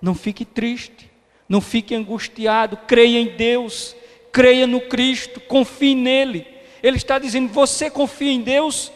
Não 0.00 0.14
fique 0.14 0.44
triste, 0.44 1.10
não 1.48 1.60
fique 1.60 1.92
angustiado, 1.92 2.76
creia 2.86 3.18
em 3.18 3.36
Deus, 3.36 3.96
creia 4.30 4.64
no 4.64 4.80
Cristo, 4.82 5.40
confie 5.40 5.96
nele. 5.96 6.46
Ele 6.80 6.96
está 6.96 7.18
dizendo: 7.18 7.52
você 7.52 7.90
confia 7.90 8.30
em 8.30 8.42
Deus, 8.42 8.92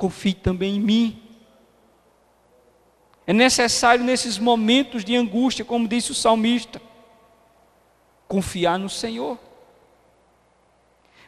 confie 0.00 0.32
também 0.32 0.76
em 0.76 0.80
mim. 0.80 1.22
É 3.26 3.34
necessário 3.34 4.02
nesses 4.02 4.38
momentos 4.38 5.04
de 5.04 5.14
angústia, 5.14 5.62
como 5.62 5.86
disse 5.86 6.10
o 6.10 6.14
salmista, 6.14 6.80
confiar 8.26 8.78
no 8.78 8.88
Senhor. 8.88 9.38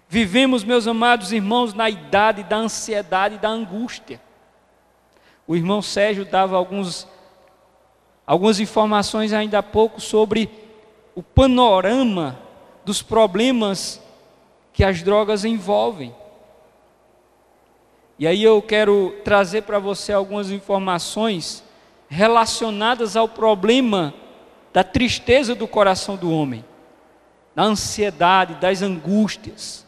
Vivemos, 0.09 0.64
meus 0.64 0.87
amados 0.87 1.33
irmãos, 1.33 1.75
na 1.75 1.91
idade 1.91 2.45
da 2.45 2.57
ansiedade 2.57 3.35
e 3.35 3.38
da 3.38 3.50
angústia. 3.50 4.19
O 5.47 5.55
irmão 5.55 5.83
Sérgio 5.83 6.25
dava 6.25 6.57
alguns, 6.57 7.07
algumas 8.26 8.59
informações 8.59 9.35
ainda 9.35 9.59
há 9.59 9.62
pouco 9.62 10.00
sobre 10.00 10.49
o 11.14 11.23
panorama 11.23 12.38
dos 12.87 13.02
problemas 13.02 14.00
que 14.73 14.83
as 14.83 15.02
drogas 15.02 15.45
envolvem. 15.45 16.14
E 18.23 18.26
aí 18.29 18.45
eu 18.45 18.62
quero 18.62 19.17
trazer 19.25 19.62
para 19.62 19.81
você 19.81 20.12
algumas 20.12 20.49
informações 20.49 21.64
relacionadas 22.09 23.17
ao 23.17 23.29
problema 23.29 24.14
da 24.73 24.85
tristeza 24.85 25.57
do 25.57 25.67
coração 25.67 26.14
do 26.14 26.31
homem, 26.31 26.64
da 27.52 27.64
ansiedade, 27.64 28.55
das 28.61 28.81
angústias, 28.81 29.85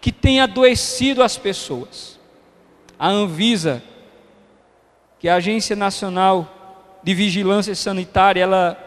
que 0.00 0.12
tem 0.12 0.40
adoecido 0.40 1.24
as 1.24 1.36
pessoas. 1.36 2.20
A 2.96 3.08
Anvisa, 3.08 3.82
que 5.18 5.26
é 5.26 5.32
a 5.32 5.34
Agência 5.34 5.74
Nacional 5.74 7.00
de 7.02 7.14
Vigilância 7.14 7.74
Sanitária, 7.74 8.44
ela 8.44 8.78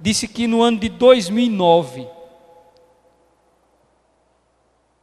disse 0.00 0.26
que 0.26 0.46
no 0.46 0.62
ano 0.62 0.78
de 0.78 0.88
2009, 0.88 2.08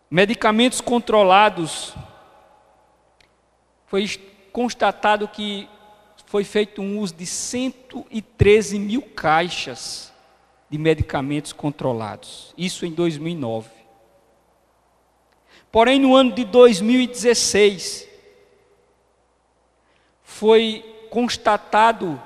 medicamentos 0.09 0.81
controlados, 0.81 1.93
foi 3.85 4.07
constatado 4.51 5.27
que 5.27 5.67
foi 6.25 6.43
feito 6.43 6.81
um 6.81 6.99
uso 6.99 7.13
de 7.13 7.25
113 7.25 8.79
mil 8.79 9.01
caixas 9.01 10.11
de 10.69 10.77
medicamentos 10.77 11.53
controlados. 11.53 12.53
Isso 12.57 12.85
em 12.85 12.91
2009. 12.91 13.69
Porém, 15.71 15.99
no 15.99 16.13
ano 16.15 16.31
de 16.31 16.45
2016, 16.45 18.07
foi 20.23 20.83
constatado 21.09 22.21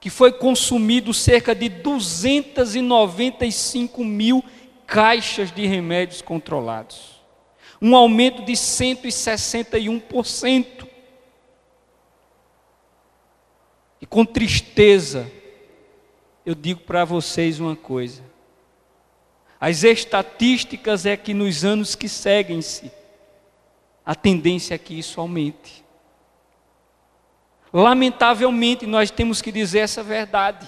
que 0.00 0.08
foi 0.08 0.32
consumido 0.32 1.12
cerca 1.12 1.54
de 1.54 1.68
295 1.68 4.04
mil 4.04 4.42
caixas 4.86 5.50
de 5.50 5.66
remédios 5.66 6.22
controlados. 6.22 7.17
Um 7.80 7.94
aumento 7.94 8.44
de 8.44 8.52
161%. 8.52 10.88
E 14.00 14.06
com 14.06 14.24
tristeza, 14.24 15.30
eu 16.46 16.54
digo 16.54 16.80
para 16.80 17.04
vocês 17.04 17.60
uma 17.60 17.76
coisa: 17.76 18.22
as 19.60 19.82
estatísticas 19.82 21.06
é 21.06 21.16
que 21.16 21.34
nos 21.34 21.64
anos 21.64 21.94
que 21.94 22.08
seguem-se, 22.08 22.90
a 24.04 24.14
tendência 24.14 24.74
é 24.74 24.78
que 24.78 24.98
isso 24.98 25.20
aumente. 25.20 25.84
Lamentavelmente, 27.72 28.86
nós 28.86 29.10
temos 29.10 29.42
que 29.42 29.52
dizer 29.52 29.80
essa 29.80 30.02
verdade. 30.02 30.66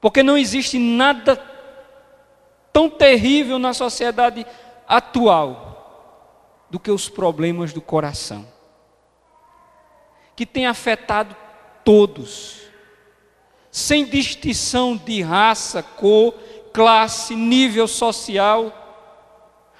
Porque 0.00 0.22
não 0.22 0.38
existe 0.38 0.78
nada 0.78 1.36
tão 2.72 2.88
terrível 2.88 3.58
na 3.58 3.74
sociedade 3.74 4.46
atual 4.86 6.66
do 6.70 6.78
que 6.78 6.90
os 6.90 7.08
problemas 7.08 7.72
do 7.72 7.80
coração, 7.80 8.46
que 10.34 10.46
tem 10.46 10.66
afetado 10.66 11.36
todos, 11.84 12.62
sem 13.70 14.04
distinção 14.04 14.96
de 14.96 15.22
raça, 15.22 15.82
cor, 15.82 16.34
classe, 16.72 17.34
nível 17.34 17.86
social. 17.88 18.78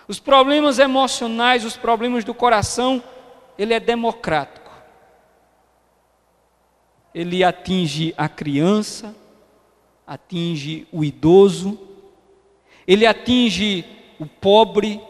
Os 0.09 0.19
problemas 0.19 0.79
emocionais, 0.79 1.65
os 1.65 1.77
problemas 1.77 2.25
do 2.25 2.35
coração, 2.35 3.03
ele 3.59 3.75
é 3.75 3.81
democrático 3.81 4.63
ele 7.15 7.45
atinge 7.45 8.15
a 8.17 8.29
criança, 8.29 9.15
atinge 10.07 10.87
o 10.91 11.05
idoso, 11.05 11.79
ele 12.87 13.07
atinge 13.07 13.85
o 14.23 14.27
pobre, 14.27 15.01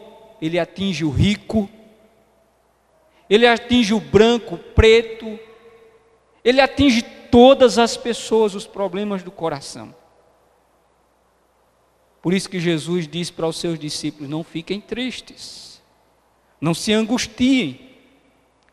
ele 0.41 0.59
atinge 0.59 1.05
o 1.05 1.09
rico, 1.09 1.69
ele 3.29 3.47
atinge 3.47 3.93
o 3.93 3.99
branco, 3.99 4.55
o 4.55 4.57
preto, 4.57 5.39
ele 6.43 6.59
atinge 6.59 7.01
todas 7.01 7.77
as 7.79 7.95
pessoas, 7.95 8.53
os 8.53 8.67
problemas 8.67 9.23
do 9.23 9.31
coração. 9.31 9.95
Por 12.21 12.33
isso 12.33 12.49
que 12.49 12.59
Jesus 12.59 13.07
disse 13.07 13.33
para 13.33 13.47
os 13.47 13.57
seus 13.57 13.77
discípulos: 13.79 14.29
não 14.29 14.43
fiquem 14.43 14.79
tristes, 14.79 15.81
não 16.59 16.73
se 16.73 16.93
angustiem, 16.93 17.91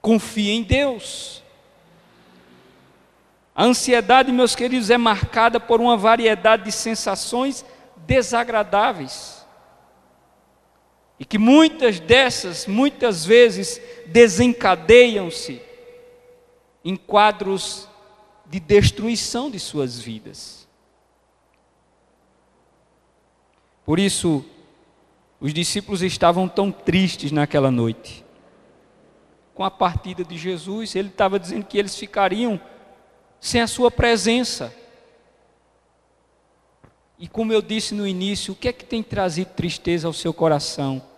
confiem 0.01 0.59
em 0.59 0.63
Deus. 0.63 1.43
A 3.55 3.65
ansiedade, 3.65 4.33
meus 4.33 4.55
queridos, 4.55 4.91
é 4.91 4.97
marcada 4.97 5.61
por 5.61 5.81
uma 5.81 5.97
variedade 5.97 6.65
de 6.65 6.73
sensações 6.73 7.65
desagradáveis. 8.07 9.40
E 11.21 11.25
que 11.27 11.37
muitas 11.37 12.01
dessas, 12.01 12.67
muitas 12.67 13.27
vezes, 13.27 13.79
desencadeiam-se 14.07 15.61
em 16.83 16.97
quadros 16.97 17.87
de 18.47 18.59
destruição 18.59 19.51
de 19.51 19.61
suas 19.61 20.01
vidas. 20.01 20.67
Por 23.85 23.99
isso, 23.99 24.43
os 25.39 25.53
discípulos 25.53 26.01
estavam 26.01 26.49
tão 26.49 26.73
tristes 26.73 27.31
naquela 27.31 27.71
noite. 27.71 28.25
Com 29.55 29.63
a 29.63 29.71
partida 29.71 30.25
de 30.25 30.39
Jesus, 30.39 30.97
ele 30.97 31.09
estava 31.09 31.39
dizendo 31.39 31.67
que 31.67 31.77
eles 31.77 31.95
ficariam 31.97 32.59
sem 33.39 33.61
a 33.61 33.67
Sua 33.67 33.91
presença. 33.91 34.75
E 37.19 37.29
como 37.29 37.53
eu 37.53 37.61
disse 37.61 37.95
no 37.95 38.07
início, 38.07 38.55
o 38.55 38.57
que 38.57 38.69
é 38.69 38.73
que 38.73 38.87
tem 38.87 39.03
trazido 39.03 39.51
tristeza 39.51 40.07
ao 40.07 40.15
seu 40.15 40.33
coração 40.33 41.10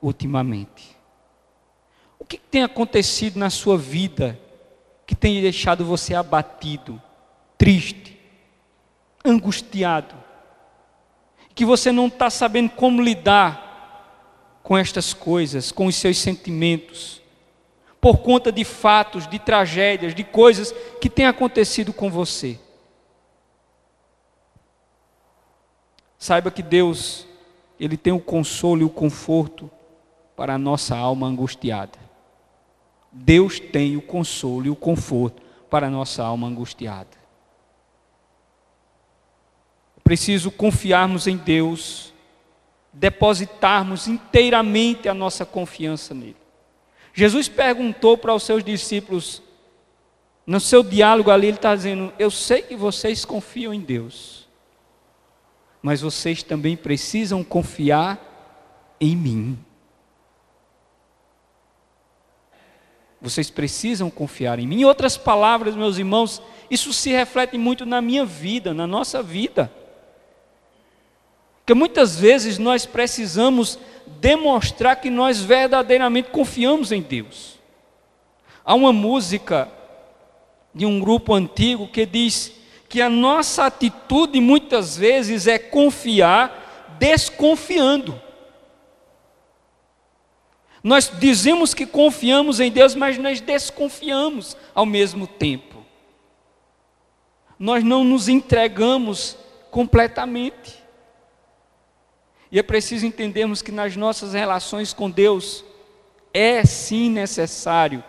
ultimamente? 0.00 0.96
O 2.18 2.24
que, 2.24 2.38
tem 2.38 2.62
acontecido 2.62 3.38
na 3.38 3.50
sua 3.50 3.78
vida 3.78 4.38
que 5.06 5.14
tem 5.14 5.40
deixado 5.40 5.84
você 5.84 6.14
abatido, 6.14 7.00
triste, 7.56 8.18
angustiado? 9.24 10.14
Que 11.54 11.64
você 11.64 11.92
não 11.92 12.08
está 12.08 12.28
sabendo 12.30 12.70
como 12.70 13.02
lidar 13.02 14.60
com 14.62 14.76
estas 14.76 15.14
coisas, 15.14 15.72
com 15.72 15.86
os 15.86 15.96
seus 15.96 16.18
sentimentos, 16.18 17.22
por 18.00 18.18
conta 18.18 18.52
de 18.52 18.64
fatos, 18.64 19.26
de 19.26 19.38
tragédias, 19.38 20.14
de 20.14 20.22
coisas 20.22 20.72
que 21.00 21.08
têm 21.08 21.26
acontecido 21.26 21.92
com 21.92 22.10
você. 22.10 22.58
Saiba 26.18 26.50
que 26.50 26.62
Deus, 26.62 27.26
Ele 27.78 27.96
tem 27.96 28.12
o 28.12 28.20
consolo 28.20 28.82
e 28.82 28.84
o 28.84 28.90
conforto 28.90 29.70
para 30.38 30.54
a 30.54 30.58
nossa 30.58 30.96
alma 30.96 31.26
angustiada. 31.26 31.98
Deus 33.10 33.58
tem 33.58 33.96
o 33.96 34.00
consolo 34.00 34.66
e 34.66 34.70
o 34.70 34.76
conforto 34.76 35.42
para 35.68 35.88
a 35.88 35.90
nossa 35.90 36.22
alma 36.22 36.46
angustiada. 36.46 37.18
Preciso 40.04 40.52
confiarmos 40.52 41.26
em 41.26 41.36
Deus, 41.36 42.14
depositarmos 42.92 44.06
inteiramente 44.06 45.08
a 45.08 45.12
nossa 45.12 45.44
confiança 45.44 46.14
nele. 46.14 46.36
Jesus 47.12 47.48
perguntou 47.48 48.16
para 48.16 48.32
os 48.32 48.44
seus 48.44 48.62
discípulos, 48.62 49.42
no 50.46 50.60
seu 50.60 50.84
diálogo 50.84 51.32
ali, 51.32 51.48
ele 51.48 51.56
está 51.56 51.74
dizendo: 51.74 52.12
Eu 52.16 52.30
sei 52.30 52.62
que 52.62 52.76
vocês 52.76 53.24
confiam 53.24 53.74
em 53.74 53.80
Deus, 53.80 54.48
mas 55.82 56.00
vocês 56.00 56.44
também 56.44 56.76
precisam 56.76 57.42
confiar 57.42 58.94
em 59.00 59.16
mim. 59.16 59.58
Vocês 63.20 63.50
precisam 63.50 64.10
confiar 64.10 64.58
em 64.58 64.66
mim. 64.66 64.80
Em 64.80 64.84
outras 64.84 65.16
palavras, 65.16 65.74
meus 65.74 65.98
irmãos, 65.98 66.40
isso 66.70 66.92
se 66.92 67.10
reflete 67.10 67.58
muito 67.58 67.84
na 67.84 68.00
minha 68.00 68.24
vida, 68.24 68.72
na 68.72 68.86
nossa 68.86 69.22
vida. 69.22 69.70
Porque 71.58 71.74
muitas 71.74 72.18
vezes 72.18 72.58
nós 72.58 72.86
precisamos 72.86 73.78
demonstrar 74.20 74.96
que 74.96 75.10
nós 75.10 75.40
verdadeiramente 75.40 76.30
confiamos 76.30 76.92
em 76.92 77.02
Deus. 77.02 77.58
Há 78.64 78.74
uma 78.74 78.92
música 78.92 79.68
de 80.74 80.86
um 80.86 81.00
grupo 81.00 81.34
antigo 81.34 81.88
que 81.88 82.06
diz 82.06 82.52
que 82.88 83.02
a 83.02 83.10
nossa 83.10 83.66
atitude 83.66 84.40
muitas 84.40 84.96
vezes 84.96 85.46
é 85.46 85.58
confiar 85.58 86.96
desconfiando. 86.98 88.20
Nós 90.88 91.12
dizemos 91.20 91.74
que 91.74 91.84
confiamos 91.84 92.60
em 92.60 92.72
Deus, 92.72 92.94
mas 92.94 93.18
nós 93.18 93.42
desconfiamos 93.42 94.56
ao 94.74 94.86
mesmo 94.86 95.26
tempo. 95.26 95.84
Nós 97.58 97.84
não 97.84 98.02
nos 98.02 98.26
entregamos 98.26 99.36
completamente. 99.70 100.82
E 102.50 102.58
é 102.58 102.62
preciso 102.62 103.04
entendermos 103.04 103.60
que 103.60 103.70
nas 103.70 103.96
nossas 103.96 104.32
relações 104.32 104.94
com 104.94 105.10
Deus 105.10 105.62
é 106.32 106.64
sim 106.64 107.10
necessário 107.10 108.02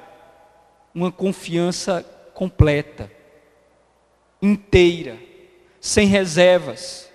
uma 0.96 1.12
confiança 1.12 2.02
completa, 2.34 3.12
inteira, 4.42 5.20
sem 5.82 6.08
reservas. 6.08 7.12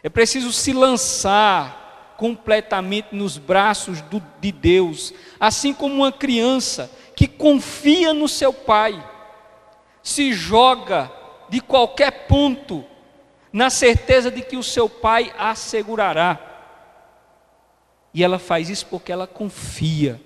É 0.00 0.08
preciso 0.08 0.52
se 0.52 0.72
lançar 0.72 1.83
completamente 2.16 3.08
nos 3.12 3.38
braços 3.38 4.00
do, 4.02 4.22
de 4.40 4.52
Deus, 4.52 5.12
assim 5.38 5.72
como 5.72 5.94
uma 5.94 6.12
criança 6.12 6.90
que 7.16 7.26
confia 7.26 8.12
no 8.12 8.28
seu 8.28 8.52
pai, 8.52 9.02
se 10.02 10.32
joga 10.32 11.10
de 11.48 11.60
qualquer 11.60 12.26
ponto, 12.26 12.84
na 13.52 13.70
certeza 13.70 14.30
de 14.30 14.42
que 14.42 14.56
o 14.56 14.62
seu 14.62 14.88
pai 14.88 15.32
a 15.38 15.54
segurará. 15.54 16.38
E 18.12 18.22
ela 18.22 18.38
faz 18.38 18.68
isso 18.68 18.86
porque 18.86 19.12
ela 19.12 19.26
confia. 19.26 20.20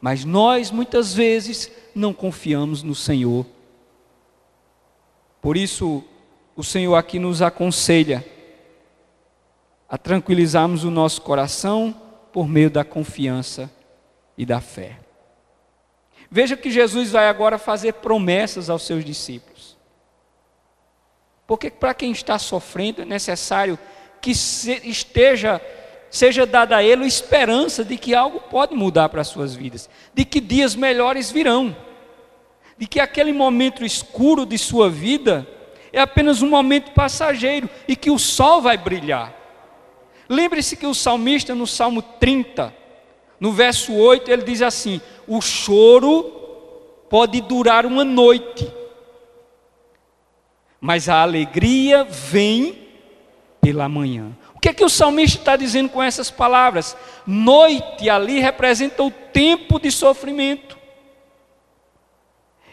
Mas 0.00 0.24
nós 0.24 0.70
muitas 0.70 1.12
vezes 1.14 1.70
não 1.94 2.12
confiamos 2.12 2.82
no 2.82 2.94
Senhor. 2.94 3.44
Por 5.40 5.56
isso, 5.56 6.04
o 6.54 6.64
Senhor 6.64 6.94
aqui 6.94 7.18
nos 7.18 7.42
aconselha 7.42 8.24
a 9.88 9.96
tranquilizarmos 9.96 10.84
o 10.84 10.90
nosso 10.90 11.22
coração 11.22 11.94
por 12.32 12.46
meio 12.46 12.70
da 12.70 12.84
confiança 12.84 13.70
e 14.36 14.44
da 14.44 14.60
fé. 14.60 14.98
Veja 16.30 16.56
que 16.56 16.70
Jesus 16.70 17.10
vai 17.10 17.28
agora 17.28 17.58
fazer 17.58 17.94
promessas 17.94 18.68
aos 18.68 18.82
seus 18.82 19.04
discípulos. 19.04 19.76
Porque 21.46 21.70
para 21.70 21.94
quem 21.94 22.12
está 22.12 22.38
sofrendo 22.38 23.00
é 23.00 23.04
necessário 23.06 23.78
que 24.20 24.30
esteja 24.30 25.60
seja 26.10 26.46
dada 26.46 26.76
a 26.76 26.82
ele 26.82 27.06
esperança 27.06 27.84
de 27.84 27.98
que 27.98 28.14
algo 28.14 28.40
pode 28.40 28.74
mudar 28.74 29.10
para 29.10 29.20
as 29.20 29.28
suas 29.28 29.54
vidas, 29.54 29.90
de 30.14 30.24
que 30.24 30.40
dias 30.40 30.74
melhores 30.74 31.30
virão, 31.30 31.76
de 32.78 32.86
que 32.86 32.98
aquele 32.98 33.32
momento 33.32 33.84
escuro 33.84 34.46
de 34.46 34.56
sua 34.56 34.88
vida 34.88 35.46
é 35.92 36.00
apenas 36.00 36.40
um 36.40 36.48
momento 36.48 36.92
passageiro 36.92 37.68
e 37.86 37.94
que 37.94 38.10
o 38.10 38.18
sol 38.18 38.62
vai 38.62 38.76
brilhar. 38.76 39.34
Lembre-se 40.28 40.76
que 40.76 40.86
o 40.86 40.94
salmista, 40.94 41.54
no 41.54 41.66
Salmo 41.66 42.02
30, 42.02 42.74
no 43.40 43.52
verso 43.52 43.94
8, 43.94 44.30
ele 44.30 44.42
diz 44.42 44.60
assim: 44.60 45.00
O 45.26 45.40
choro 45.40 46.24
pode 47.08 47.40
durar 47.40 47.86
uma 47.86 48.04
noite, 48.04 48.70
mas 50.80 51.08
a 51.08 51.22
alegria 51.22 52.04
vem 52.04 52.86
pela 53.60 53.88
manhã. 53.88 54.36
O 54.54 54.60
que 54.60 54.68
é 54.68 54.74
que 54.74 54.84
o 54.84 54.88
salmista 54.88 55.38
está 55.38 55.56
dizendo 55.56 55.88
com 55.88 56.02
essas 56.02 56.30
palavras? 56.30 56.96
Noite 57.26 58.10
ali 58.10 58.40
representa 58.40 59.02
o 59.02 59.10
tempo 59.10 59.78
de 59.78 59.90
sofrimento. 59.90 60.76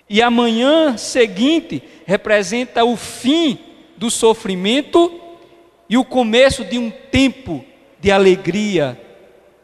E 0.10 0.22
a 0.22 0.30
manhã 0.30 0.98
seguinte 0.98 1.82
representa 2.06 2.84
o 2.84 2.96
fim 2.96 3.60
do 3.98 4.12
sofrimento 4.12 5.22
e 5.90 5.98
o 5.98 6.06
começo 6.06 6.64
de 6.64 6.78
um 6.78 6.90
tempo 6.90 7.64
de 8.00 8.12
alegria, 8.12 9.00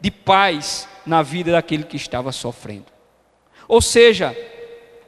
de 0.00 0.10
paz 0.10 0.88
na 1.06 1.22
vida 1.22 1.52
daquele 1.52 1.84
que 1.84 1.96
estava 1.96 2.32
sofrendo. 2.32 2.86
Ou 3.68 3.80
seja, 3.80 4.36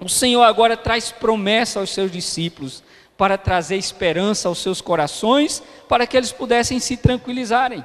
o 0.01 0.09
Senhor 0.09 0.43
agora 0.43 0.77
traz 0.77 1.11
promessa 1.11 1.81
aos 1.81 1.91
seus 1.91 2.11
discípulos 2.11 2.83
para 3.17 3.39
trazer 3.39 3.77
esperança 3.77 4.49
aos 4.49 4.59
seus 4.59 4.81
corações, 4.81 5.63
para 5.89 6.07
que 6.07 6.17
eles 6.17 6.33
pudessem 6.33 6.81
se 6.81 6.97
tranquilizarem. 6.97 7.85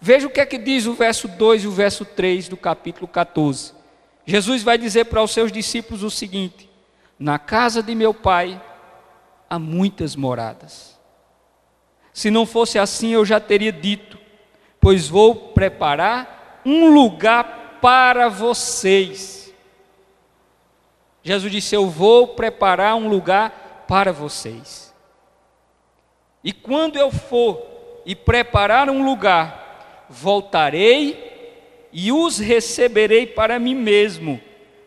Veja 0.00 0.26
o 0.26 0.30
que 0.30 0.40
é 0.40 0.46
que 0.46 0.58
diz 0.58 0.86
o 0.86 0.94
verso 0.94 1.28
2 1.28 1.64
e 1.64 1.68
o 1.68 1.70
verso 1.70 2.04
3 2.04 2.48
do 2.48 2.56
capítulo 2.56 3.08
14. 3.08 3.72
Jesus 4.26 4.62
vai 4.62 4.76
dizer 4.76 5.06
para 5.06 5.22
os 5.22 5.32
seus 5.32 5.50
discípulos 5.50 6.02
o 6.02 6.10
seguinte: 6.10 6.68
Na 7.18 7.38
casa 7.38 7.82
de 7.82 7.94
meu 7.94 8.12
pai 8.12 8.60
há 9.48 9.58
muitas 9.58 10.14
moradas. 10.14 10.91
Se 12.12 12.30
não 12.30 12.44
fosse 12.44 12.78
assim, 12.78 13.12
eu 13.12 13.24
já 13.24 13.40
teria 13.40 13.72
dito, 13.72 14.18
pois 14.80 15.08
vou 15.08 15.34
preparar 15.34 16.60
um 16.64 16.92
lugar 16.92 17.78
para 17.80 18.28
vocês. 18.28 19.52
Jesus 21.22 21.50
disse: 21.50 21.74
Eu 21.74 21.88
vou 21.88 22.28
preparar 22.28 22.94
um 22.94 23.08
lugar 23.08 23.84
para 23.88 24.12
vocês. 24.12 24.92
E 26.44 26.52
quando 26.52 26.96
eu 26.96 27.10
for 27.10 27.62
e 28.04 28.14
preparar 28.14 28.90
um 28.90 29.04
lugar, 29.04 30.06
voltarei 30.08 31.30
e 31.92 32.10
os 32.10 32.38
receberei 32.38 33.26
para 33.26 33.58
mim 33.58 33.74
mesmo, 33.74 34.40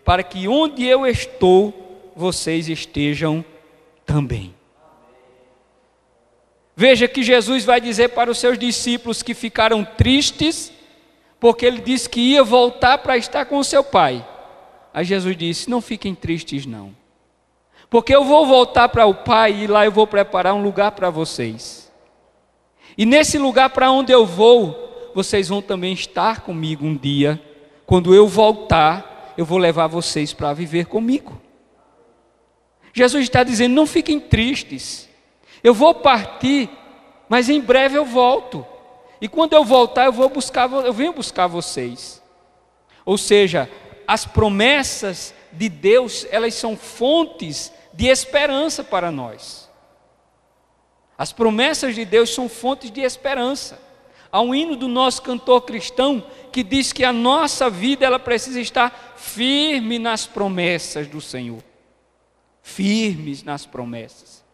para 0.03 0.23
que 0.23 0.47
onde 0.47 0.85
eu 0.85 1.05
estou, 1.05 2.11
vocês 2.15 2.67
estejam 2.67 3.45
também. 4.05 4.54
Veja 6.75 7.07
que 7.07 7.23
Jesus 7.23 7.63
vai 7.63 7.79
dizer 7.79 8.09
para 8.09 8.29
os 8.29 8.37
seus 8.37 8.59
discípulos 8.59 9.23
que 9.23 9.33
ficaram 9.33 9.85
tristes, 9.85 10.71
porque 11.39 11.65
ele 11.65 11.79
disse 11.79 12.09
que 12.09 12.19
ia 12.19 12.43
voltar 12.43 12.97
para 12.97 13.17
estar 13.17 13.45
com 13.45 13.57
o 13.57 13.63
seu 13.63 13.83
Pai. 13.83 14.27
Aí 14.93 15.05
Jesus 15.05 15.37
disse: 15.37 15.69
Não 15.69 15.79
fiquem 15.79 16.13
tristes, 16.13 16.65
não. 16.65 16.95
Porque 17.89 18.13
eu 18.13 18.25
vou 18.25 18.45
voltar 18.45 18.89
para 18.89 19.05
o 19.05 19.13
Pai 19.13 19.53
e 19.53 19.67
lá 19.67 19.85
eu 19.85 19.91
vou 19.91 20.05
preparar 20.05 20.53
um 20.53 20.61
lugar 20.61 20.91
para 20.91 21.09
vocês. 21.09 21.91
E 22.97 23.05
nesse 23.05 23.37
lugar 23.37 23.69
para 23.69 23.91
onde 23.91 24.11
eu 24.11 24.25
vou, 24.25 25.11
vocês 25.13 25.47
vão 25.47 25.61
também 25.61 25.93
estar 25.93 26.41
comigo 26.41 26.85
um 26.85 26.95
dia. 26.95 27.41
Quando 27.85 28.13
eu 28.13 28.27
voltar, 28.27 29.33
eu 29.37 29.45
vou 29.45 29.57
levar 29.57 29.87
vocês 29.87 30.33
para 30.33 30.51
viver 30.53 30.87
comigo. 30.87 31.41
Jesus 32.93 33.23
está 33.23 33.43
dizendo: 33.43 33.73
não 33.73 33.85
fiquem 33.85 34.19
tristes. 34.19 35.09
Eu 35.65 35.73
vou 35.73 35.95
partir, 35.95 36.69
mas 37.27 37.49
em 37.49 37.59
breve 37.59 37.97
eu 37.97 38.05
volto. 38.05 38.63
E 39.19 39.27
quando 39.27 39.53
eu 39.53 39.65
voltar, 39.65 40.05
eu 40.05 40.11
vou 40.11 40.29
buscar, 40.29 40.71
eu 40.71 40.93
venho 40.93 41.11
buscar 41.11 41.47
vocês. 41.47 42.21
Ou 43.03 43.17
seja, 43.17 43.67
as 44.07 44.27
promessas 44.27 45.33
de 45.51 45.67
Deus, 45.67 46.27
elas 46.29 46.53
são 46.53 46.77
fontes 46.77 47.73
de 47.91 48.05
esperança 48.05 48.83
para 48.83 49.09
nós. 49.09 49.67
As 51.17 51.33
promessas 51.33 51.95
de 51.95 52.05
Deus 52.05 52.31
são 52.31 52.47
fontes 52.47 52.91
de 52.91 53.01
esperança. 53.01 53.81
Há 54.31 54.41
um 54.41 54.53
hino 54.53 54.75
do 54.75 54.87
nosso 54.87 55.23
cantor 55.23 55.61
cristão 55.61 56.23
que 56.51 56.61
diz 56.61 56.93
que 56.93 57.03
a 57.03 57.11
nossa 57.11 57.71
vida 57.71 58.05
ela 58.05 58.19
precisa 58.19 58.61
estar 58.61 59.15
firme 59.17 59.97
nas 59.97 60.27
promessas 60.27 61.07
do 61.07 61.19
Senhor. 61.19 61.63
Firmes 62.61 63.41
nas 63.41 63.65
promessas. 63.65 64.44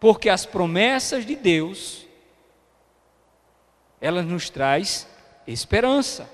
Porque 0.00 0.28
as 0.28 0.46
promessas 0.46 1.24
de 1.24 1.36
Deus 1.36 2.00
elas 4.00 4.24
nos 4.24 4.48
traz 4.48 5.06
esperança. 5.46 6.28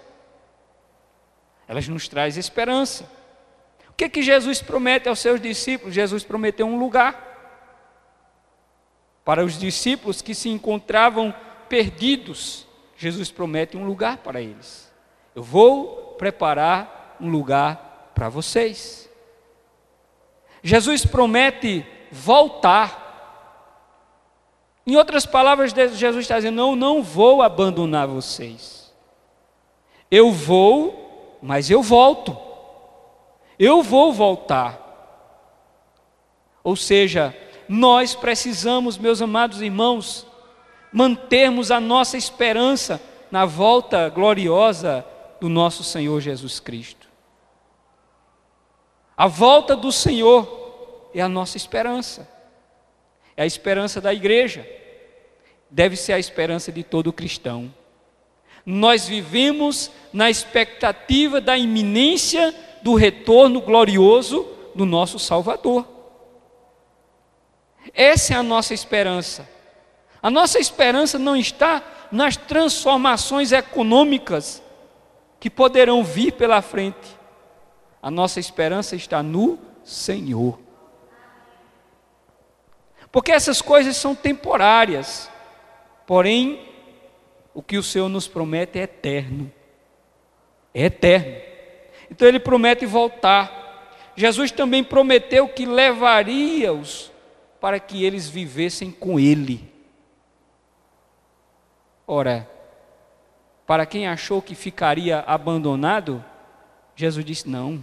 Elas 1.67 1.89
nos 1.89 2.07
traz 2.07 2.37
esperança. 2.37 3.11
O 3.91 3.93
que, 3.95 4.09
que 4.09 4.23
Jesus 4.23 4.63
promete 4.63 5.09
aos 5.09 5.19
seus 5.19 5.41
discípulos? 5.41 5.95
Jesus 5.95 6.23
prometeu 6.23 6.67
um 6.67 6.79
lugar 6.79 7.25
para 9.25 9.45
os 9.45 9.59
discípulos 9.59 10.23
que 10.23 10.35
se 10.35 10.49
encontravam 10.49 11.35
perdidos. 11.69 12.67
Jesus 12.97 13.31
promete 13.33 13.77
um 13.77 13.85
lugar 13.85 14.19
para 14.19 14.41
eles. 14.41 14.93
Eu 15.35 15.43
vou 15.43 16.15
preparar 16.17 17.17
um 17.21 17.29
lugar 17.29 18.13
para 18.15 18.29
vocês. 18.29 19.11
Jesus 20.63 21.05
promete 21.05 21.85
voltar. 22.13 23.06
Em 24.87 24.97
outras 24.97 25.27
palavras, 25.27 25.73
Jesus 25.73 26.25
está 26.25 26.37
dizendo: 26.37 26.55
Não, 26.55 26.77
não 26.77 27.03
vou 27.03 27.43
abandonar 27.43 28.07
vocês. 28.07 28.95
Eu 30.11 30.31
vou, 30.31 31.39
mas 31.43 31.71
eu 31.71 31.83
volto. 31.83 32.37
Eu 33.59 33.83
vou 33.83 34.13
voltar. 34.13 34.85
Ou 36.63 36.77
seja, 36.77 37.37
nós 37.69 38.15
precisamos, 38.15 38.97
meus 38.97 39.21
amados 39.21 39.61
irmãos, 39.61 40.27
mantermos 40.93 41.71
a 41.71 41.81
nossa 41.81 42.17
esperança 42.17 43.01
na 43.31 43.45
volta 43.45 44.09
gloriosa 44.09 45.05
do 45.41 45.49
nosso 45.49 45.83
Senhor 45.83 46.21
Jesus 46.21 46.61
Cristo. 46.61 47.09
A 49.17 49.27
volta 49.27 49.75
do 49.75 49.91
Senhor 49.91 51.09
é 51.15 51.21
a 51.21 51.29
nossa 51.29 51.57
esperança, 51.57 52.29
é 53.37 53.43
a 53.43 53.47
esperança 53.47 54.01
da 54.01 54.15
igreja, 54.15 54.67
deve 55.71 55.97
ser 55.97 56.15
a 56.15 56.19
esperança 56.19 56.73
de 56.73 56.83
todo 56.83 57.13
cristão. 57.13 57.73
Nós 58.65 59.07
vivemos 59.07 59.91
na 60.13 60.31
expectativa 60.31 61.41
da 61.41 61.57
iminência 61.57 62.55
do 62.83 62.95
retorno 62.95 63.61
glorioso 63.61 64.49
do 64.75 64.85
nosso 64.85 65.19
Salvador. 65.19 65.87
Essa 67.95 68.35
é 68.35 68.37
a 68.37 68.43
nossa 68.43 68.75
esperança. 68.75 69.49
A 70.23 70.31
nossa 70.31 70.59
esperança 70.59 71.19
não 71.19 71.37
está 71.37 71.83
nas 72.11 72.37
transformações 72.37 73.53
econômicas 73.53 74.63
que 75.39 75.51
poderão 75.51 76.03
vir 76.03 76.33
pela 76.33 76.61
frente. 76.63 77.17
A 78.03 78.11
nossa 78.11 78.41
esperança 78.41 78.97
está 78.97 79.23
no 79.23 79.59
Senhor. 79.85 80.66
Porque 83.17 83.33
essas 83.33 83.63
coisas 83.63 83.97
são 83.97 84.15
temporárias. 84.15 85.31
Porém, 86.07 86.69
o 87.55 87.63
que 87.63 87.79
o 87.79 87.83
Senhor 87.83 88.11
nos 88.11 88.29
promete 88.29 88.79
é 88.79 88.83
eterno. 88.83 89.51
É 90.75 90.83
eterno. 90.83 91.35
Então 92.11 92.29
ele 92.29 92.39
promete 92.39 92.85
voltar. 92.85 94.13
Jesus 94.15 94.51
também 94.51 94.85
prometeu 94.85 95.49
que 95.49 95.65
levaria-os 95.65 97.11
para 97.59 97.81
que 97.81 98.05
eles 98.05 98.29
vivessem 98.29 98.91
com 98.91 99.19
ele. 99.19 99.67
Ora, 102.07 102.47
para 103.67 103.87
quem 103.87 104.07
achou 104.07 104.43
que 104.43 104.55
ficaria 104.55 105.21
abandonado, 105.21 106.23
Jesus 106.95 107.25
disse: 107.25 107.49
Não, 107.49 107.81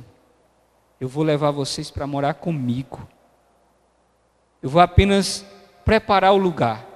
eu 1.02 1.08
vou 1.08 1.24
levar 1.24 1.50
vocês 1.50 1.90
para 1.90 2.06
morar 2.06 2.36
comigo. 2.36 3.10
Eu 4.64 4.70
vou 4.70 4.82
apenas 4.82 5.46
preparar 5.84 6.32
o 6.34 6.38
lugar. 6.38 6.88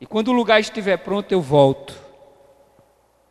E 0.00 0.06
quando 0.06 0.28
o 0.28 0.32
lugar 0.32 0.60
estiver 0.60 0.96
pronto, 0.96 1.32
eu 1.32 1.40
volto. 1.40 1.92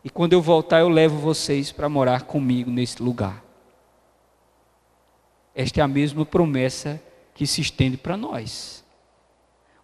E 0.04 0.10
quando 0.10 0.34
eu 0.34 0.41
voltar, 0.41 0.82
eu 0.82 0.89
levo 0.89 1.17
vocês 1.17 1.71
para 1.71 1.88
morar 1.88 2.23
comigo 2.23 2.69
nesse 2.69 3.01
lugar. 3.01 3.41
Esta 5.56 5.80
é 5.80 5.84
a 5.84 5.88
mesma 5.88 6.25
promessa 6.25 7.01
que 7.34 7.47
se 7.47 7.62
estende 7.62 7.95
para 7.95 8.17
nós. 8.17 8.84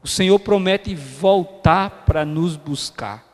O 0.04 0.08
Senhor 0.10 0.38
promete 0.38 0.94
voltar 0.94 2.04
para 2.06 2.26
nos 2.26 2.58
buscar. 2.58 3.26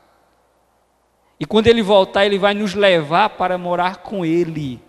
E 1.40 1.44
quando 1.44 1.66
Ele 1.66 1.82
voltar, 1.82 2.24
Ele 2.24 2.38
vai 2.38 2.54
nos 2.54 2.72
levar 2.72 3.30
para 3.30 3.58
morar 3.58 3.96
com 3.96 4.24
Ele. 4.24 4.80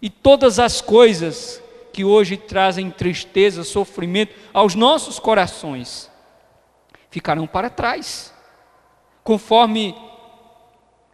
E 0.00 0.08
todas 0.08 0.58
as 0.58 0.80
coisas 0.80 1.62
que 1.92 2.04
hoje 2.04 2.36
trazem 2.36 2.90
tristeza, 2.90 3.64
sofrimento 3.64 4.34
aos 4.52 4.74
nossos 4.74 5.18
corações, 5.18 6.10
ficarão 7.10 7.46
para 7.46 7.70
trás. 7.70 8.32
Conforme 9.22 9.94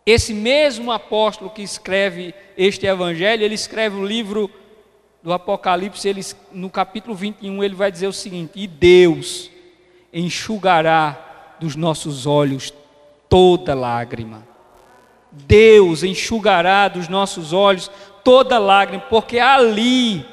esse 0.04 0.32
mesmo 0.32 0.92
apóstolo 0.92 1.50
que 1.50 1.62
escreve 1.62 2.34
este 2.56 2.86
evangelho, 2.86 3.42
ele 3.42 3.54
escreve 3.54 3.96
o 3.96 4.06
livro 4.06 4.50
do 5.22 5.32
Apocalipse, 5.32 6.08
ele, 6.08 6.24
no 6.52 6.70
capítulo 6.70 7.14
21, 7.14 7.64
ele 7.64 7.74
vai 7.74 7.90
dizer 7.90 8.06
o 8.06 8.12
seguinte: 8.12 8.52
E 8.54 8.66
Deus 8.68 9.50
enxugará 10.12 11.56
dos 11.58 11.74
nossos 11.74 12.26
olhos 12.26 12.72
toda 13.28 13.74
lágrima. 13.74 14.46
Deus 15.32 16.02
enxugará 16.02 16.88
dos 16.88 17.08
nossos 17.08 17.52
olhos 17.52 17.90
toda 18.22 18.58
lágrima, 18.58 19.02
porque 19.10 19.38
ali 19.38 20.24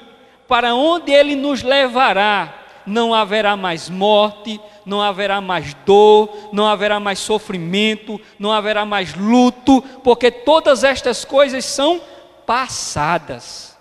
para 0.54 0.76
onde 0.76 1.12
Ele 1.12 1.36
nos 1.36 1.63
levará, 1.63 2.66
não 2.86 3.12
haverá 3.12 3.58
mais 3.58 3.89
morte, 3.89 4.62
não 4.86 5.02
haverá 5.02 5.42
mais 5.42 5.74
dor, 5.84 6.30
não 6.54 6.68
haverá 6.68 7.00
mais 7.00 7.18
sofrimento, 7.18 8.22
não 8.38 8.52
haverá 8.52 8.86
mais 8.86 9.16
luto, 9.16 9.82
porque 10.04 10.30
todas 10.30 10.84
estas 10.84 11.26
coisas 11.26 11.66
são 11.66 12.00
passadas. 12.46 13.76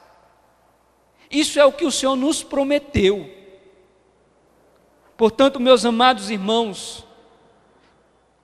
Isso 1.30 1.60
é 1.60 1.64
o 1.66 1.72
que 1.72 1.84
o 1.84 1.92
Senhor 1.92 2.16
nos 2.16 2.42
prometeu. 2.42 3.30
Portanto, 5.14 5.60
meus 5.60 5.84
amados 5.84 6.30
irmãos, 6.30 7.04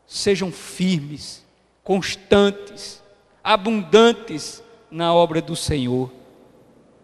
sejam 0.07 0.53
firmes, 0.53 1.43
constantes, 1.83 3.03
abundantes 3.43 4.63
na 4.91 5.15
obra 5.15 5.41
do 5.41 5.57
Senhor 5.57 6.18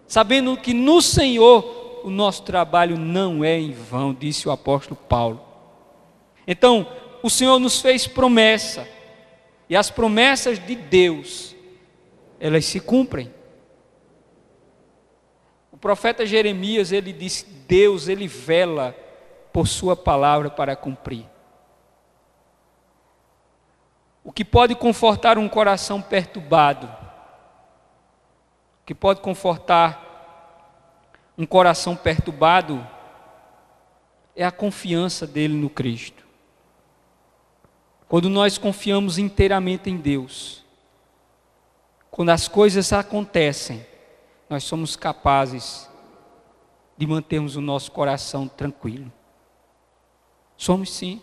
sabendo 0.06 0.56
que 0.56 0.74
no 0.74 1.00
Senhor 1.00 2.00
o 2.04 2.10
nosso 2.10 2.42
trabalho 2.42 2.98
não 2.98 3.42
é 3.42 3.58
em 3.58 3.72
vão, 3.72 4.12
disse 4.12 4.46
o 4.46 4.52
apóstolo 4.52 4.96
Paulo. 5.08 5.42
Então, 6.46 6.86
o 7.22 7.30
Senhor 7.30 7.58
nos 7.58 7.80
fez 7.80 8.06
promessa, 8.06 8.86
e 9.68 9.74
as 9.74 9.90
promessas 9.90 10.58
de 10.58 10.74
Deus, 10.74 11.56
elas 12.38 12.66
se 12.66 12.78
cumprem. 12.78 13.32
O 15.72 15.78
profeta 15.78 16.26
Jeremias, 16.26 16.92
ele 16.92 17.12
disse: 17.12 17.46
Deus, 17.66 18.08
ele 18.08 18.28
vela 18.28 18.94
por 19.50 19.66
Sua 19.66 19.96
palavra 19.96 20.50
para 20.50 20.76
cumprir. 20.76 21.24
O 24.22 24.32
que 24.32 24.44
pode 24.44 24.74
confortar 24.74 25.38
um 25.38 25.48
coração 25.48 26.02
perturbado, 26.02 26.88
que 28.84 28.94
pode 28.94 29.20
confortar 29.20 30.02
um 31.36 31.46
coração 31.46 31.96
perturbado 31.96 32.86
é 34.36 34.44
a 34.44 34.52
confiança 34.52 35.26
dele 35.26 35.54
no 35.54 35.70
Cristo. 35.70 36.24
Quando 38.08 38.28
nós 38.28 38.58
confiamos 38.58 39.18
inteiramente 39.18 39.90
em 39.90 39.96
Deus, 39.96 40.62
quando 42.10 42.30
as 42.30 42.46
coisas 42.46 42.92
acontecem, 42.92 43.84
nós 44.48 44.64
somos 44.64 44.94
capazes 44.94 45.88
de 46.96 47.06
mantermos 47.06 47.56
o 47.56 47.60
nosso 47.60 47.90
coração 47.90 48.46
tranquilo. 48.46 49.12
Somos 50.56 50.92
sim. 50.92 51.20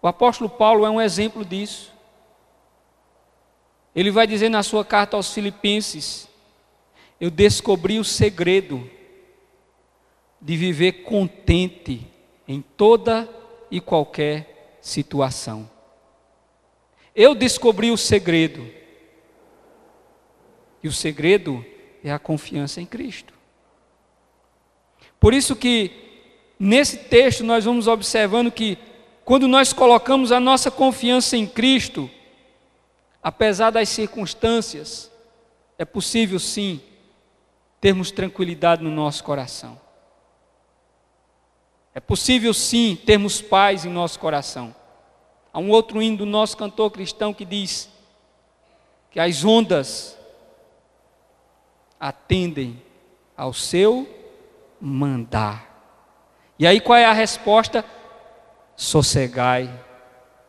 O 0.00 0.06
apóstolo 0.06 0.48
Paulo 0.48 0.86
é 0.86 0.90
um 0.90 1.00
exemplo 1.00 1.44
disso. 1.44 1.92
Ele 3.94 4.10
vai 4.10 4.26
dizer 4.26 4.48
na 4.48 4.62
sua 4.62 4.84
carta 4.84 5.16
aos 5.16 5.32
Filipenses: 5.32 6.28
Eu 7.20 7.30
descobri 7.30 7.98
o 7.98 8.04
segredo 8.04 8.88
de 10.40 10.56
viver 10.56 11.02
contente 11.02 12.06
em 12.46 12.60
toda 12.60 13.28
e 13.70 13.80
qualquer 13.80 14.78
situação. 14.80 15.68
Eu 17.14 17.34
descobri 17.34 17.90
o 17.90 17.96
segredo. 17.96 18.66
E 20.82 20.88
o 20.88 20.92
segredo 20.92 21.64
é 22.02 22.10
a 22.10 22.18
confiança 22.18 22.80
em 22.80 22.86
Cristo. 22.86 23.34
Por 25.18 25.34
isso 25.34 25.54
que 25.54 25.90
nesse 26.58 26.96
texto 26.96 27.44
nós 27.44 27.64
vamos 27.64 27.86
observando 27.86 28.50
que 28.50 28.78
quando 29.24 29.46
nós 29.46 29.72
colocamos 29.72 30.32
a 30.32 30.40
nossa 30.40 30.70
confiança 30.70 31.36
em 31.36 31.46
Cristo, 31.46 32.10
Apesar 33.22 33.70
das 33.70 33.88
circunstâncias, 33.88 35.10
é 35.78 35.84
possível 35.84 36.38
sim 36.38 36.80
termos 37.80 38.10
tranquilidade 38.10 38.82
no 38.82 38.90
nosso 38.90 39.24
coração. 39.24 39.80
É 41.94 42.00
possível 42.00 42.54
sim 42.54 42.96
termos 42.96 43.42
paz 43.42 43.84
em 43.84 43.90
nosso 43.90 44.18
coração. 44.18 44.74
Há 45.52 45.58
um 45.58 45.70
outro 45.70 46.00
hino 46.00 46.18
do 46.18 46.26
nosso 46.26 46.56
cantor 46.56 46.90
cristão 46.90 47.34
que 47.34 47.44
diz 47.44 47.90
que 49.10 49.18
as 49.18 49.44
ondas 49.44 50.16
atendem 51.98 52.80
ao 53.36 53.52
seu 53.52 54.08
mandar. 54.80 55.68
E 56.58 56.66
aí 56.66 56.80
qual 56.80 56.98
é 56.98 57.04
a 57.04 57.12
resposta? 57.12 57.84
Sossegai, 58.76 59.68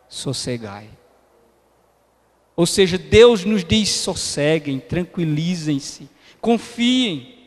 sossegai. 0.08 1.01
Ou 2.62 2.68
seja, 2.68 2.96
Deus 2.96 3.44
nos 3.44 3.64
diz: 3.64 3.90
sosseguem, 3.90 4.80
tranquilizem-se, 4.80 6.08
confiem. 6.40 7.40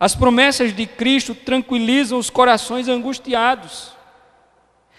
As 0.00 0.16
promessas 0.16 0.74
de 0.74 0.84
Cristo 0.84 1.32
tranquilizam 1.32 2.18
os 2.18 2.28
corações 2.28 2.88
angustiados. 2.88 3.92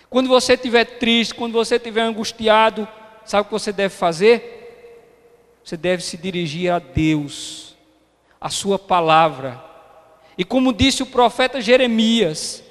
Quando 0.10 0.30
você 0.30 0.54
estiver 0.54 0.86
triste, 0.86 1.36
quando 1.36 1.52
você 1.52 1.76
estiver 1.76 2.04
angustiado, 2.04 2.88
sabe 3.26 3.42
o 3.42 3.46
que 3.48 3.52
você 3.52 3.74
deve 3.74 3.94
fazer? 3.94 5.58
Você 5.62 5.76
deve 5.76 6.02
se 6.02 6.16
dirigir 6.16 6.72
a 6.72 6.80
Deus, 6.80 7.76
a 8.40 8.50
Sua 8.50 8.80
palavra. 8.80 9.62
E 10.38 10.46
como 10.46 10.72
disse 10.72 11.04
o 11.04 11.08
profeta 11.08 11.60
Jeremias, 11.60 12.64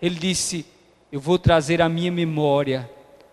ele 0.00 0.14
disse: 0.14 0.64
Eu 1.12 1.20
vou 1.20 1.38
trazer 1.38 1.82
à 1.82 1.88
minha 1.90 2.10
memória 2.10 2.88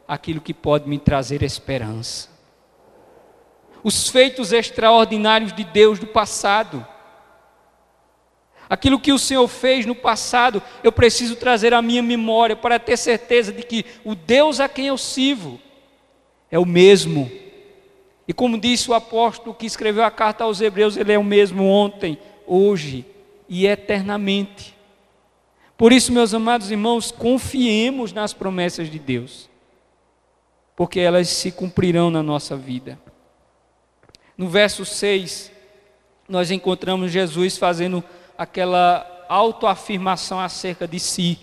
aquilo 0.07 0.39
que 0.39 0.53
pode 0.53 0.87
me 0.87 0.97
trazer 0.97 1.43
esperança. 1.43 2.29
Os 3.83 4.07
feitos 4.09 4.53
extraordinários 4.53 5.51
de 5.51 5.63
Deus 5.63 5.99
do 5.99 6.07
passado. 6.07 6.85
Aquilo 8.69 8.99
que 8.99 9.11
o 9.11 9.19
Senhor 9.19 9.47
fez 9.47 9.85
no 9.85 9.95
passado, 9.95 10.61
eu 10.83 10.91
preciso 10.91 11.35
trazer 11.35 11.73
à 11.73 11.81
minha 11.81 12.01
memória 12.01 12.55
para 12.55 12.79
ter 12.79 12.97
certeza 12.97 13.51
de 13.51 13.63
que 13.63 13.85
o 14.03 14.15
Deus 14.15 14.59
a 14.59 14.67
quem 14.67 14.87
eu 14.87 14.97
sirvo 14.97 15.59
é 16.49 16.57
o 16.57 16.65
mesmo. 16.65 17.29
E 18.27 18.33
como 18.33 18.59
disse 18.59 18.89
o 18.89 18.93
apóstolo 18.93 19.55
que 19.55 19.65
escreveu 19.65 20.03
a 20.03 20.11
carta 20.11 20.43
aos 20.43 20.59
Hebreus, 20.59 20.97
ele 20.97 21.13
é 21.13 21.19
o 21.19 21.23
mesmo 21.23 21.65
ontem, 21.65 22.17
hoje 22.45 23.05
e 23.47 23.65
eternamente. 23.65 24.75
Por 25.77 25.93
isso, 25.93 26.11
meus 26.11 26.33
amados 26.33 26.71
irmãos, 26.71 27.11
confiemos 27.11 28.11
nas 28.11 28.33
promessas 28.33 28.89
de 28.89 28.99
Deus 28.99 29.47
porque 30.77 30.99
elas 30.99 31.27
se 31.27 31.51
cumprirão 31.51 32.11
na 32.11 32.21
nossa 32.21 32.55
vida. 32.55 32.99
No 34.37 34.47
verso 34.47 34.85
6, 34.85 35.51
nós 36.29 36.51
encontramos 36.51 37.11
Jesus 37.11 37.57
fazendo 37.57 38.03
aquela 38.37 39.25
autoafirmação 39.27 40.39
acerca 40.39 40.87
de 40.87 40.99
si, 40.99 41.39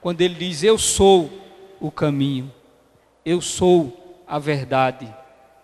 quando 0.00 0.22
ele 0.22 0.34
diz: 0.34 0.62
Eu 0.62 0.78
sou 0.78 1.30
o 1.78 1.90
caminho, 1.90 2.50
eu 3.22 3.42
sou 3.42 4.22
a 4.26 4.38
verdade 4.38 5.14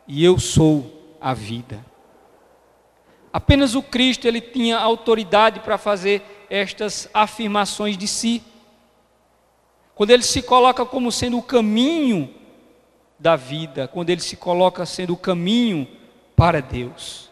e 0.07 0.23
eu 0.23 0.38
sou 0.38 1.16
a 1.18 1.33
vida. 1.33 1.83
Apenas 3.33 3.75
o 3.75 3.83
Cristo 3.83 4.29
ele 4.29 4.42
tinha 4.42 4.77
autoridade 4.79 5.61
para 5.61 5.79
fazer 5.79 6.23
estas 6.51 7.09
afirmações 7.14 7.97
de 7.97 8.07
si. 8.07 8.42
Quando 9.94 10.11
ele 10.11 10.23
se 10.23 10.42
coloca 10.42 10.85
como 10.85 11.11
sendo 11.11 11.38
o 11.38 11.42
caminho 11.42 12.44
da 13.25 13.37
vida, 13.37 13.89
quando 13.89 14.11
ele 14.11 14.21
se 14.21 14.37
coloca 14.37 14.85
sendo 14.85 15.15
o 15.15 15.17
caminho 15.17 15.89
para 16.37 16.61
Deus. 16.61 17.31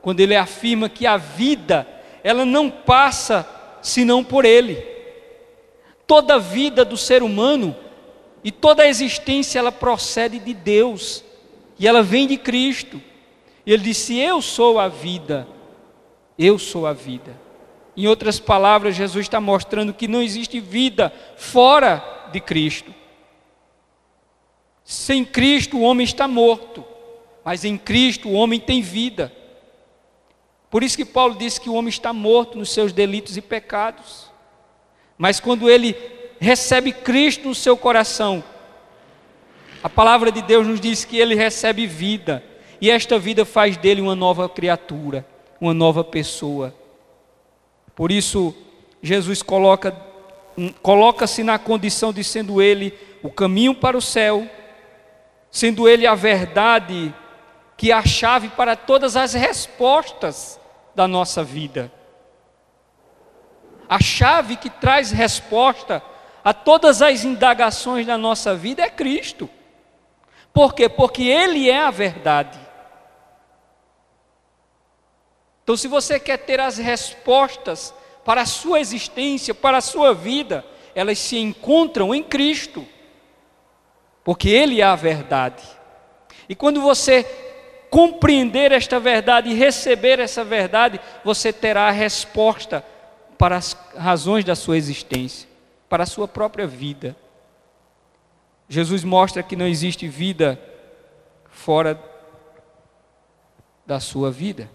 Quando 0.00 0.20
ele 0.20 0.36
afirma 0.36 0.88
que 0.88 1.08
a 1.08 1.16
vida, 1.16 1.84
ela 2.22 2.44
não 2.44 2.70
passa 2.70 3.44
senão 3.82 4.22
por 4.22 4.44
ele. 4.44 4.76
Toda 6.06 6.36
a 6.36 6.38
vida 6.38 6.84
do 6.84 6.96
ser 6.96 7.24
humano 7.24 7.74
e 8.44 8.52
toda 8.52 8.84
a 8.84 8.86
existência 8.86 9.58
ela 9.58 9.72
procede 9.72 10.38
de 10.38 10.54
Deus 10.54 11.24
e 11.80 11.88
ela 11.88 12.00
vem 12.00 12.28
de 12.28 12.36
Cristo. 12.36 13.02
Ele 13.66 13.82
disse: 13.82 14.16
Eu 14.16 14.40
sou 14.40 14.78
a 14.78 14.86
vida, 14.86 15.48
eu 16.38 16.60
sou 16.60 16.86
a 16.86 16.92
vida. 16.92 17.36
Em 17.96 18.06
outras 18.06 18.38
palavras, 18.38 18.94
Jesus 18.94 19.26
está 19.26 19.40
mostrando 19.40 19.92
que 19.92 20.06
não 20.06 20.22
existe 20.22 20.60
vida 20.60 21.12
fora 21.36 22.28
de 22.30 22.38
Cristo. 22.38 22.94
Sem 24.90 25.22
Cristo 25.22 25.76
o 25.76 25.82
homem 25.82 26.02
está 26.02 26.26
morto, 26.26 26.82
mas 27.44 27.62
em 27.62 27.76
Cristo 27.76 28.26
o 28.26 28.32
homem 28.32 28.58
tem 28.58 28.80
vida. 28.80 29.30
Por 30.70 30.82
isso 30.82 30.96
que 30.96 31.04
Paulo 31.04 31.34
disse 31.34 31.60
que 31.60 31.68
o 31.68 31.74
homem 31.74 31.90
está 31.90 32.10
morto 32.10 32.56
nos 32.56 32.70
seus 32.70 32.90
delitos 32.90 33.36
e 33.36 33.42
pecados. 33.42 34.30
Mas 35.18 35.40
quando 35.40 35.68
ele 35.68 35.94
recebe 36.40 36.90
Cristo 36.90 37.48
no 37.48 37.54
seu 37.54 37.76
coração, 37.76 38.42
a 39.82 39.90
palavra 39.90 40.32
de 40.32 40.40
Deus 40.40 40.66
nos 40.66 40.80
diz 40.80 41.04
que 41.04 41.18
ele 41.18 41.34
recebe 41.34 41.86
vida, 41.86 42.42
e 42.80 42.90
esta 42.90 43.18
vida 43.18 43.44
faz 43.44 43.76
dele 43.76 44.00
uma 44.00 44.14
nova 44.14 44.48
criatura, 44.48 45.26
uma 45.60 45.74
nova 45.74 46.02
pessoa. 46.02 46.74
Por 47.94 48.10
isso, 48.10 48.54
Jesus 49.02 49.42
coloca 49.42 49.94
coloca-se 50.80 51.44
na 51.44 51.58
condição 51.58 52.10
de 52.10 52.24
sendo 52.24 52.62
ele 52.62 52.94
o 53.22 53.30
caminho 53.30 53.74
para 53.74 53.98
o 53.98 54.00
céu, 54.00 54.48
sendo 55.50 55.88
ele 55.88 56.06
a 56.06 56.14
verdade 56.14 57.14
que 57.76 57.92
é 57.92 57.94
a 57.94 58.04
chave 58.04 58.48
para 58.48 58.74
todas 58.74 59.16
as 59.16 59.34
respostas 59.34 60.58
da 60.94 61.06
nossa 61.06 61.44
vida. 61.44 61.92
A 63.88 64.00
chave 64.00 64.56
que 64.56 64.68
traz 64.68 65.10
resposta 65.10 66.02
a 66.44 66.52
todas 66.52 67.00
as 67.00 67.24
indagações 67.24 68.06
da 68.06 68.18
nossa 68.18 68.54
vida 68.54 68.82
é 68.82 68.90
Cristo. 68.90 69.48
Por 70.52 70.74
quê? 70.74 70.88
Porque 70.88 71.22
Ele 71.22 71.70
é 71.70 71.78
a 71.78 71.90
verdade. 71.90 72.58
Então, 75.62 75.76
se 75.76 75.86
você 75.86 76.18
quer 76.18 76.38
ter 76.38 76.58
as 76.60 76.78
respostas 76.78 77.94
para 78.24 78.42
a 78.42 78.46
sua 78.46 78.80
existência, 78.80 79.54
para 79.54 79.78
a 79.78 79.82
sua 79.82 80.14
vida, 80.14 80.64
elas 80.94 81.18
se 81.18 81.38
encontram 81.38 82.14
em 82.14 82.22
Cristo, 82.22 82.86
porque 84.24 84.48
Ele 84.48 84.80
é 84.80 84.84
a 84.84 84.96
verdade. 84.96 85.62
E 86.48 86.54
quando 86.54 86.80
você 86.80 87.24
compreender 87.90 88.72
esta 88.72 89.00
verdade 89.00 89.48
e 89.48 89.54
receber 89.54 90.18
essa 90.18 90.44
verdade, 90.44 91.00
você 91.24 91.52
terá 91.52 91.88
a 91.88 91.92
resposta 91.92 92.84
para 93.36 93.56
as 93.56 93.76
razões 93.96 94.44
da 94.44 94.54
sua 94.54 94.76
existência, 94.76 95.48
para 95.88 96.02
a 96.02 96.06
sua 96.06 96.28
própria 96.28 96.66
vida. 96.66 97.16
Jesus 98.68 99.04
mostra 99.04 99.42
que 99.42 99.56
não 99.56 99.66
existe 99.66 100.06
vida 100.06 100.60
fora 101.48 101.98
da 103.86 103.98
sua 103.98 104.30
vida. 104.30 104.68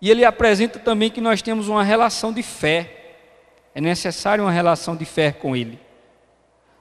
E 0.00 0.10
ele 0.10 0.24
apresenta 0.24 0.78
também 0.78 1.10
que 1.10 1.20
nós 1.20 1.42
temos 1.42 1.68
uma 1.68 1.82
relação 1.82 2.32
de 2.32 2.42
fé. 2.42 3.16
É 3.74 3.80
necessário 3.80 4.44
uma 4.44 4.52
relação 4.52 4.94
de 4.94 5.04
fé 5.04 5.32
com 5.32 5.56
ele. 5.56 5.80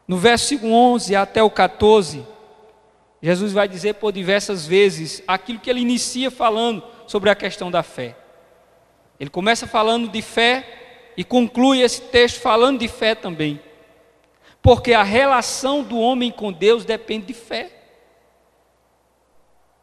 No 0.07 0.17
verso 0.17 0.55
11 0.63 1.15
até 1.15 1.43
o 1.43 1.49
14, 1.49 2.25
Jesus 3.21 3.51
vai 3.51 3.67
dizer 3.67 3.95
por 3.95 4.11
diversas 4.11 4.65
vezes 4.65 5.21
aquilo 5.27 5.59
que 5.59 5.69
ele 5.69 5.81
inicia 5.81 6.31
falando 6.31 6.83
sobre 7.07 7.29
a 7.29 7.35
questão 7.35 7.69
da 7.69 7.83
fé. 7.83 8.15
Ele 9.19 9.29
começa 9.29 9.67
falando 9.67 10.07
de 10.07 10.21
fé 10.21 11.11
e 11.17 11.23
conclui 11.23 11.81
esse 11.81 12.01
texto 12.03 12.39
falando 12.39 12.79
de 12.79 12.87
fé 12.87 13.15
também. 13.15 13.59
Porque 14.61 14.93
a 14.93 15.03
relação 15.03 15.83
do 15.83 15.97
homem 15.99 16.31
com 16.31 16.51
Deus 16.51 16.85
depende 16.85 17.27
de 17.27 17.33
fé. 17.33 17.71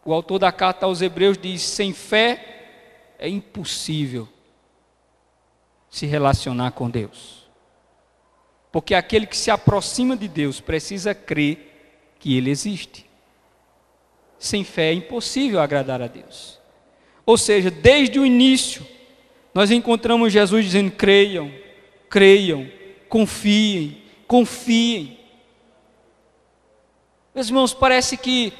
O 0.04 0.12
autor 0.12 0.38
da 0.38 0.52
carta 0.52 0.87
aos 0.87 1.02
Hebreus 1.02 1.37
diz: 1.37 1.62
sem 1.62 1.92
fé 1.92 3.14
é 3.18 3.28
impossível 3.28 4.28
se 5.88 6.06
relacionar 6.06 6.72
com 6.72 6.90
Deus. 6.90 7.43
Porque 8.74 8.92
aquele 8.92 9.24
que 9.24 9.37
se 9.37 9.52
aproxima 9.52 10.16
de 10.16 10.26
Deus 10.26 10.58
precisa 10.58 11.14
crer 11.14 12.16
que 12.18 12.37
Ele 12.37 12.50
existe. 12.50 13.06
Sem 14.37 14.64
fé 14.64 14.90
é 14.90 14.94
impossível 14.94 15.60
agradar 15.60 16.02
a 16.02 16.08
Deus. 16.08 16.58
Ou 17.24 17.38
seja, 17.38 17.70
desde 17.70 18.18
o 18.18 18.26
início, 18.26 18.84
nós 19.54 19.70
encontramos 19.70 20.32
Jesus 20.32 20.64
dizendo: 20.64 20.90
creiam, 20.90 21.52
creiam, 22.10 22.68
confiem, 23.08 24.02
confiem. 24.26 25.20
Meus 27.32 27.46
irmãos, 27.46 27.72
parece 27.72 28.16
que 28.16 28.52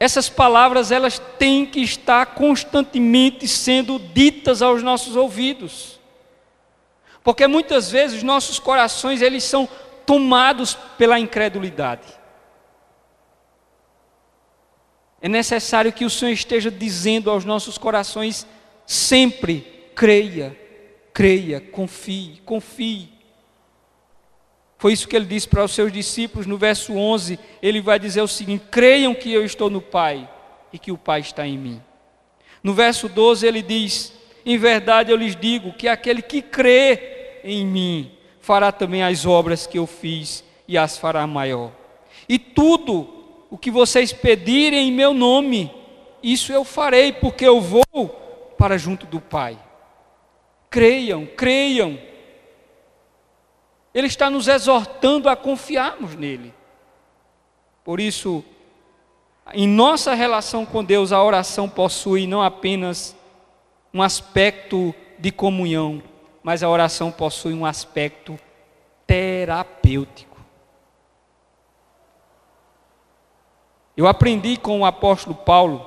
essas 0.00 0.30
palavras 0.30 0.90
elas 0.90 1.18
têm 1.38 1.66
que 1.66 1.80
estar 1.80 2.24
constantemente 2.34 3.46
sendo 3.46 3.98
ditas 3.98 4.62
aos 4.62 4.82
nossos 4.82 5.16
ouvidos. 5.16 6.02
Porque 7.24 7.46
muitas 7.46 7.90
vezes 7.90 8.18
os 8.18 8.22
nossos 8.22 8.58
corações 8.58 9.22
eles 9.22 9.42
são 9.42 9.66
tomados 10.04 10.74
pela 10.98 11.18
incredulidade. 11.18 12.06
É 15.22 15.28
necessário 15.28 15.90
que 15.90 16.04
o 16.04 16.10
Senhor 16.10 16.32
esteja 16.32 16.70
dizendo 16.70 17.30
aos 17.30 17.46
nossos 17.46 17.78
corações 17.78 18.46
sempre: 18.86 19.88
creia, 19.94 20.54
creia, 21.14 21.62
confie, 21.62 22.42
confie. 22.44 23.08
Foi 24.76 24.92
isso 24.92 25.08
que 25.08 25.16
ele 25.16 25.24
disse 25.24 25.48
para 25.48 25.64
os 25.64 25.72
seus 25.72 25.90
discípulos 25.90 26.46
no 26.46 26.58
verso 26.58 26.92
11. 26.92 27.38
Ele 27.62 27.80
vai 27.80 27.98
dizer 27.98 28.20
o 28.20 28.28
seguinte: 28.28 28.66
creiam 28.70 29.14
que 29.14 29.32
eu 29.32 29.42
estou 29.46 29.70
no 29.70 29.80
Pai 29.80 30.28
e 30.70 30.78
que 30.78 30.92
o 30.92 30.98
Pai 30.98 31.20
está 31.20 31.46
em 31.46 31.56
mim. 31.56 31.82
No 32.62 32.74
verso 32.74 33.08
12 33.08 33.46
ele 33.46 33.62
diz: 33.62 34.12
Em 34.44 34.58
verdade 34.58 35.10
eu 35.10 35.16
lhes 35.16 35.34
digo 35.34 35.72
que 35.72 35.88
aquele 35.88 36.20
que 36.20 36.42
crê 36.42 37.40
em 37.42 37.66
mim 37.66 38.12
fará 38.40 38.70
também 38.70 39.02
as 39.02 39.24
obras 39.24 39.66
que 39.66 39.78
eu 39.78 39.86
fiz 39.86 40.44
e 40.68 40.76
as 40.76 40.98
fará 40.98 41.26
maior. 41.26 41.72
E 42.28 42.38
tudo 42.38 43.08
o 43.50 43.56
que 43.56 43.70
vocês 43.70 44.12
pedirem 44.12 44.88
em 44.88 44.92
meu 44.92 45.14
nome, 45.14 45.70
isso 46.22 46.52
eu 46.52 46.64
farei, 46.64 47.12
porque 47.12 47.46
eu 47.46 47.60
vou 47.60 47.84
para 48.58 48.76
junto 48.76 49.06
do 49.06 49.20
Pai. 49.20 49.58
Creiam, 50.68 51.26
creiam. 51.26 51.98
Ele 53.94 54.08
está 54.08 54.28
nos 54.28 54.48
exortando 54.48 55.28
a 55.28 55.36
confiarmos 55.36 56.16
nele. 56.16 56.52
Por 57.84 58.00
isso, 58.00 58.44
em 59.52 59.68
nossa 59.68 60.14
relação 60.14 60.66
com 60.66 60.82
Deus, 60.82 61.12
a 61.12 61.22
oração 61.22 61.68
possui 61.68 62.26
não 62.26 62.42
apenas 62.42 63.14
um 63.94 64.02
aspecto 64.02 64.92
de 65.16 65.30
comunhão, 65.30 66.02
mas 66.42 66.64
a 66.64 66.68
oração 66.68 67.12
possui 67.12 67.54
um 67.54 67.64
aspecto 67.64 68.36
terapêutico. 69.06 70.36
Eu 73.96 74.08
aprendi 74.08 74.56
com 74.56 74.80
o 74.80 74.84
apóstolo 74.84 75.36
Paulo 75.36 75.86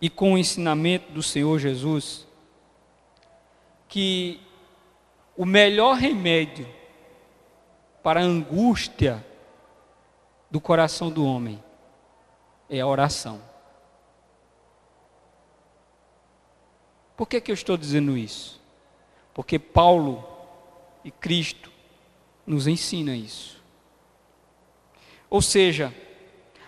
e 0.00 0.08
com 0.08 0.32
o 0.32 0.38
ensinamento 0.38 1.12
do 1.12 1.22
Senhor 1.22 1.58
Jesus 1.58 2.26
que 3.86 4.40
o 5.36 5.44
melhor 5.44 5.96
remédio 5.96 6.66
para 8.02 8.20
a 8.20 8.24
angústia 8.24 9.24
do 10.50 10.60
coração 10.60 11.10
do 11.10 11.26
homem 11.26 11.62
é 12.70 12.80
a 12.80 12.86
oração. 12.86 13.40
Por 17.16 17.26
que, 17.26 17.40
que 17.40 17.50
eu 17.50 17.54
estou 17.54 17.76
dizendo 17.76 18.16
isso? 18.16 18.60
Porque 19.32 19.58
Paulo 19.58 20.26
e 21.04 21.10
Cristo 21.10 21.70
nos 22.46 22.66
ensina 22.66 23.14
isso. 23.14 23.62
Ou 25.28 25.40
seja, 25.40 25.94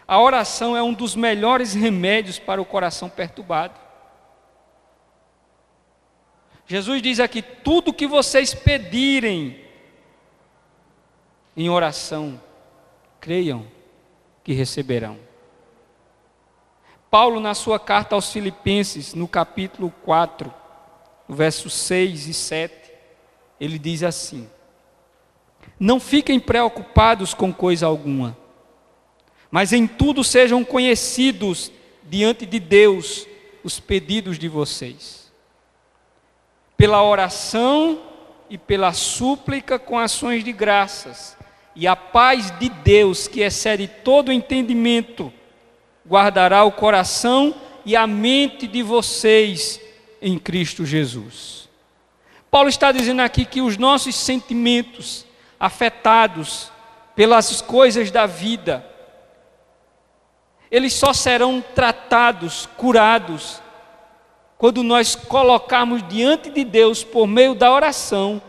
a 0.06 0.20
oração 0.20 0.76
é 0.76 0.82
um 0.82 0.94
dos 0.94 1.14
melhores 1.14 1.74
remédios 1.74 2.38
para 2.38 2.62
o 2.62 2.64
coração 2.64 3.08
perturbado. 3.08 3.78
Jesus 6.66 7.02
diz 7.02 7.20
aqui: 7.20 7.42
tudo 7.42 7.92
que 7.92 8.06
vocês 8.06 8.54
pedirem 8.54 9.64
em 11.56 11.68
oração, 11.68 12.40
creiam 13.20 13.66
que 14.44 14.52
receberão. 14.52 15.27
Paulo, 17.10 17.40
na 17.40 17.54
sua 17.54 17.78
carta 17.78 18.14
aos 18.14 18.30
Filipenses, 18.30 19.14
no 19.14 19.26
capítulo 19.26 19.92
4, 20.04 20.52
versos 21.28 21.72
6 21.72 22.26
e 22.26 22.34
7, 22.34 22.92
ele 23.58 23.78
diz 23.78 24.02
assim: 24.02 24.48
Não 25.80 25.98
fiquem 25.98 26.38
preocupados 26.38 27.32
com 27.32 27.52
coisa 27.52 27.86
alguma, 27.86 28.36
mas 29.50 29.72
em 29.72 29.86
tudo 29.86 30.22
sejam 30.22 30.62
conhecidos 30.62 31.72
diante 32.04 32.44
de 32.44 32.60
Deus 32.60 33.26
os 33.64 33.80
pedidos 33.80 34.38
de 34.38 34.48
vocês. 34.48 35.32
Pela 36.76 37.02
oração 37.02 38.02
e 38.50 38.58
pela 38.58 38.92
súplica 38.92 39.78
com 39.78 39.98
ações 39.98 40.44
de 40.44 40.52
graças, 40.52 41.36
e 41.74 41.86
a 41.86 41.96
paz 41.96 42.50
de 42.58 42.68
Deus, 42.68 43.26
que 43.26 43.40
excede 43.40 43.86
todo 43.86 44.32
entendimento, 44.32 45.32
guardará 46.08 46.64
o 46.64 46.72
coração 46.72 47.54
e 47.84 47.94
a 47.94 48.06
mente 48.06 48.66
de 48.66 48.82
vocês 48.82 49.80
em 50.20 50.38
Cristo 50.38 50.84
Jesus. 50.84 51.68
Paulo 52.50 52.68
está 52.68 52.90
dizendo 52.90 53.20
aqui 53.20 53.44
que 53.44 53.60
os 53.60 53.76
nossos 53.76 54.14
sentimentos 54.14 55.26
afetados 55.60 56.72
pelas 57.14 57.60
coisas 57.60 58.10
da 58.10 58.26
vida, 58.26 58.86
eles 60.70 60.94
só 60.94 61.12
serão 61.12 61.62
tratados, 61.74 62.68
curados, 62.76 63.60
quando 64.56 64.82
nós 64.82 65.14
colocarmos 65.14 66.06
diante 66.08 66.50
de 66.50 66.64
Deus, 66.64 67.04
por 67.04 67.26
meio 67.26 67.54
da 67.54 67.72
oração, 67.72 68.42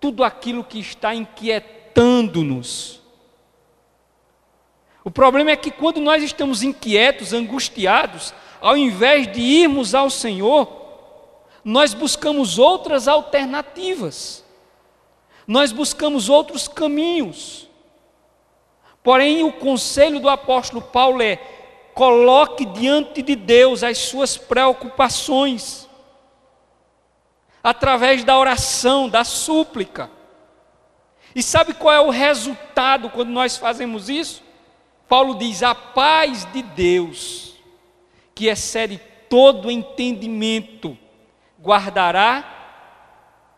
tudo 0.00 0.22
aquilo 0.22 0.62
que 0.62 0.78
está 0.78 1.14
inquietando-nos. 1.14 2.97
O 5.08 5.10
problema 5.10 5.50
é 5.52 5.56
que 5.56 5.70
quando 5.70 6.02
nós 6.02 6.22
estamos 6.22 6.62
inquietos, 6.62 7.32
angustiados, 7.32 8.34
ao 8.60 8.76
invés 8.76 9.26
de 9.32 9.40
irmos 9.40 9.94
ao 9.94 10.10
Senhor, 10.10 10.70
nós 11.64 11.94
buscamos 11.94 12.58
outras 12.58 13.08
alternativas, 13.08 14.44
nós 15.46 15.72
buscamos 15.72 16.28
outros 16.28 16.68
caminhos. 16.68 17.66
Porém, 19.02 19.42
o 19.44 19.50
conselho 19.50 20.20
do 20.20 20.28
apóstolo 20.28 20.82
Paulo 20.82 21.22
é: 21.22 21.36
coloque 21.94 22.66
diante 22.66 23.22
de 23.22 23.34
Deus 23.34 23.82
as 23.82 23.96
suas 23.96 24.36
preocupações, 24.36 25.88
através 27.64 28.24
da 28.24 28.38
oração, 28.38 29.08
da 29.08 29.24
súplica. 29.24 30.10
E 31.34 31.42
sabe 31.42 31.72
qual 31.72 31.94
é 31.94 32.00
o 32.00 32.10
resultado 32.10 33.08
quando 33.08 33.30
nós 33.30 33.56
fazemos 33.56 34.10
isso? 34.10 34.46
Paulo 35.08 35.34
diz: 35.34 35.62
a 35.62 35.74
paz 35.74 36.46
de 36.52 36.62
Deus, 36.62 37.54
que 38.34 38.46
excede 38.46 39.00
todo 39.28 39.70
entendimento, 39.70 40.96
guardará 41.60 42.54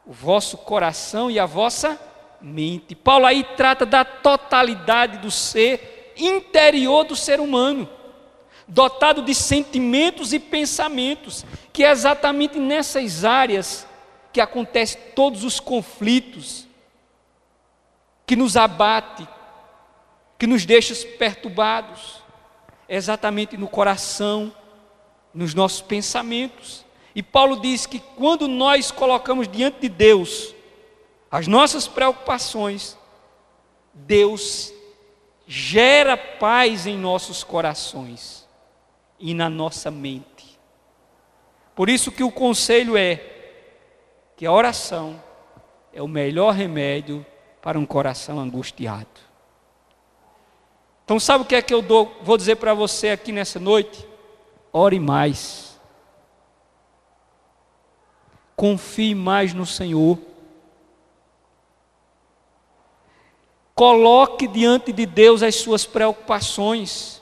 o 0.06 0.12
vosso 0.12 0.56
coração 0.58 1.30
e 1.30 1.38
a 1.38 1.46
vossa 1.46 2.00
mente. 2.40 2.94
Paulo 2.94 3.26
aí 3.26 3.44
trata 3.56 3.84
da 3.84 4.04
totalidade 4.04 5.18
do 5.18 5.30
ser 5.30 6.14
interior 6.16 7.04
do 7.04 7.16
ser 7.16 7.40
humano, 7.40 7.88
dotado 8.66 9.22
de 9.22 9.34
sentimentos 9.34 10.32
e 10.32 10.38
pensamentos, 10.38 11.44
que 11.72 11.84
é 11.84 11.90
exatamente 11.90 12.58
nessas 12.58 13.24
áreas 13.24 13.86
que 14.32 14.40
acontecem 14.40 15.00
todos 15.14 15.44
os 15.44 15.58
conflitos, 15.58 16.66
que 18.26 18.36
nos 18.36 18.56
abate, 18.56 19.26
que 20.40 20.46
nos 20.46 20.64
deixa 20.64 20.94
perturbados, 21.18 22.22
é 22.88 22.96
exatamente 22.96 23.58
no 23.58 23.68
coração, 23.68 24.50
nos 25.34 25.52
nossos 25.52 25.82
pensamentos. 25.82 26.82
E 27.14 27.22
Paulo 27.22 27.60
diz 27.60 27.84
que 27.84 27.98
quando 28.16 28.48
nós 28.48 28.90
colocamos 28.90 29.46
diante 29.46 29.80
de 29.80 29.90
Deus 29.90 30.54
as 31.30 31.46
nossas 31.46 31.86
preocupações, 31.86 32.96
Deus 33.92 34.72
gera 35.46 36.16
paz 36.16 36.86
em 36.86 36.96
nossos 36.96 37.44
corações 37.44 38.48
e 39.18 39.34
na 39.34 39.50
nossa 39.50 39.90
mente. 39.90 40.58
Por 41.74 41.90
isso 41.90 42.10
que 42.10 42.24
o 42.24 42.32
conselho 42.32 42.96
é 42.96 43.22
que 44.38 44.46
a 44.46 44.52
oração 44.52 45.22
é 45.92 46.00
o 46.00 46.08
melhor 46.08 46.54
remédio 46.54 47.26
para 47.60 47.78
um 47.78 47.84
coração 47.84 48.40
angustiado. 48.40 49.29
Então 51.10 51.18
sabe 51.18 51.42
o 51.42 51.44
que 51.44 51.56
é 51.56 51.60
que 51.60 51.74
eu 51.74 51.82
dou, 51.82 52.16
vou 52.22 52.36
dizer 52.36 52.54
para 52.54 52.72
você 52.72 53.08
aqui 53.08 53.32
nessa 53.32 53.58
noite? 53.58 54.06
Ore 54.72 55.00
mais. 55.00 55.76
Confie 58.54 59.12
mais 59.12 59.52
no 59.52 59.66
Senhor. 59.66 60.16
Coloque 63.74 64.46
diante 64.46 64.92
de 64.92 65.04
Deus 65.04 65.42
as 65.42 65.56
suas 65.56 65.84
preocupações. 65.84 67.20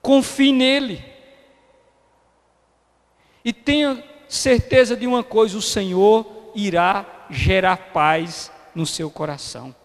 Confie 0.00 0.50
nele. 0.50 1.04
E 3.44 3.52
tenha 3.52 4.02
certeza 4.26 4.96
de 4.96 5.06
uma 5.06 5.22
coisa: 5.22 5.58
o 5.58 5.60
Senhor 5.60 6.24
irá 6.54 7.26
gerar 7.28 7.76
paz 7.92 8.50
no 8.74 8.86
seu 8.86 9.10
coração. 9.10 9.76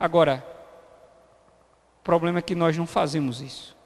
Agora, 0.00 0.44
o 2.00 2.02
problema 2.02 2.40
é 2.40 2.42
que 2.42 2.54
nós 2.56 2.76
não 2.76 2.86
fazemos 2.86 3.40
isso. 3.40 3.76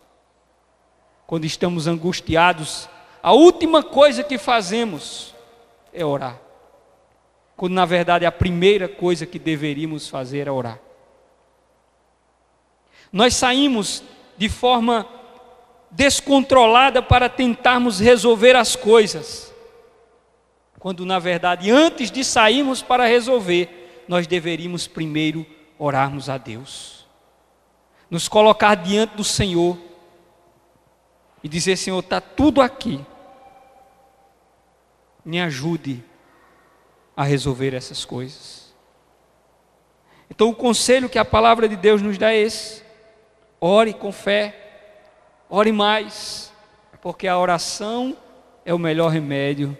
Quando 1.26 1.44
estamos 1.44 1.86
angustiados, 1.86 2.88
a 3.20 3.32
última 3.32 3.82
coisa 3.82 4.22
que 4.22 4.38
fazemos 4.38 5.34
é 5.92 6.04
orar 6.04 6.44
quando 7.56 7.72
na 7.72 7.84
verdade 7.84 8.26
a 8.26 8.32
primeira 8.32 8.88
coisa 8.88 9.26
que 9.26 9.38
deveríamos 9.38 10.08
fazer 10.08 10.48
é 10.48 10.50
orar. 10.50 10.80
Nós 13.12 13.34
saímos 13.34 14.02
de 14.36 14.48
forma 14.48 15.06
descontrolada 15.90 17.00
para 17.00 17.28
tentarmos 17.28 18.00
resolver 18.00 18.56
as 18.56 18.74
coisas, 18.74 19.54
quando 20.80 21.06
na 21.06 21.18
verdade, 21.18 21.70
antes 21.70 22.10
de 22.10 22.24
sairmos 22.24 22.82
para 22.82 23.06
resolver, 23.06 24.04
nós 24.08 24.26
deveríamos 24.26 24.86
primeiro 24.86 25.46
orarmos 25.79 26.29
a 26.29 26.39
Deus, 26.39 27.07
nos 28.11 28.29
colocar 28.29 28.75
diante 28.75 29.16
do 29.16 29.25
Senhor 29.25 29.79
e 31.43 31.49
dizer: 31.49 31.77
Senhor, 31.77 31.99
está 31.99 32.20
tudo 32.20 32.61
aqui, 32.61 33.05
me 35.25 35.41
ajude 35.41 36.05
a 37.16 37.25
resolver 37.25 37.75
essas 37.75 38.05
coisas. 38.05 38.75
Então, 40.31 40.49
o 40.49 40.55
conselho 40.55 41.09
que 41.09 41.18
a 41.18 41.25
palavra 41.25 41.68
de 41.68 41.77
Deus 41.77 42.03
nos 42.03 42.18
dá 42.18 42.33
é 42.33 42.39
esse: 42.39 42.83
ore 43.61 43.93
com 43.93 44.11
fé, 44.11 45.03
ore 45.49 45.72
mais, 45.72 46.53
porque 47.01 47.29
a 47.29 47.39
oração 47.39 48.16
é 48.64 48.72
o 48.72 48.79
melhor 48.79 49.09
remédio 49.09 49.77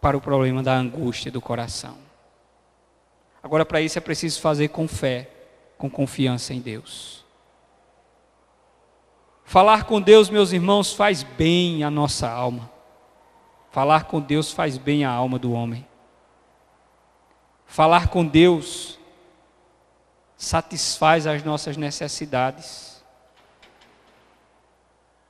para 0.00 0.16
o 0.16 0.20
problema 0.20 0.62
da 0.62 0.74
angústia 0.74 1.30
do 1.30 1.40
coração. 1.40 2.09
Agora, 3.42 3.64
para 3.64 3.80
isso 3.80 3.98
é 3.98 4.00
preciso 4.00 4.40
fazer 4.40 4.68
com 4.68 4.86
fé, 4.86 5.30
com 5.78 5.90
confiança 5.90 6.52
em 6.52 6.60
Deus. 6.60 7.24
Falar 9.44 9.84
com 9.84 10.00
Deus, 10.00 10.30
meus 10.30 10.52
irmãos, 10.52 10.92
faz 10.92 11.22
bem 11.22 11.82
à 11.82 11.90
nossa 11.90 12.28
alma. 12.28 12.70
Falar 13.70 14.04
com 14.04 14.20
Deus 14.20 14.52
faz 14.52 14.76
bem 14.76 15.04
à 15.04 15.10
alma 15.10 15.38
do 15.38 15.52
homem. 15.52 15.86
Falar 17.66 18.08
com 18.08 18.24
Deus 18.26 18.98
satisfaz 20.36 21.26
as 21.26 21.42
nossas 21.42 21.76
necessidades. 21.76 23.02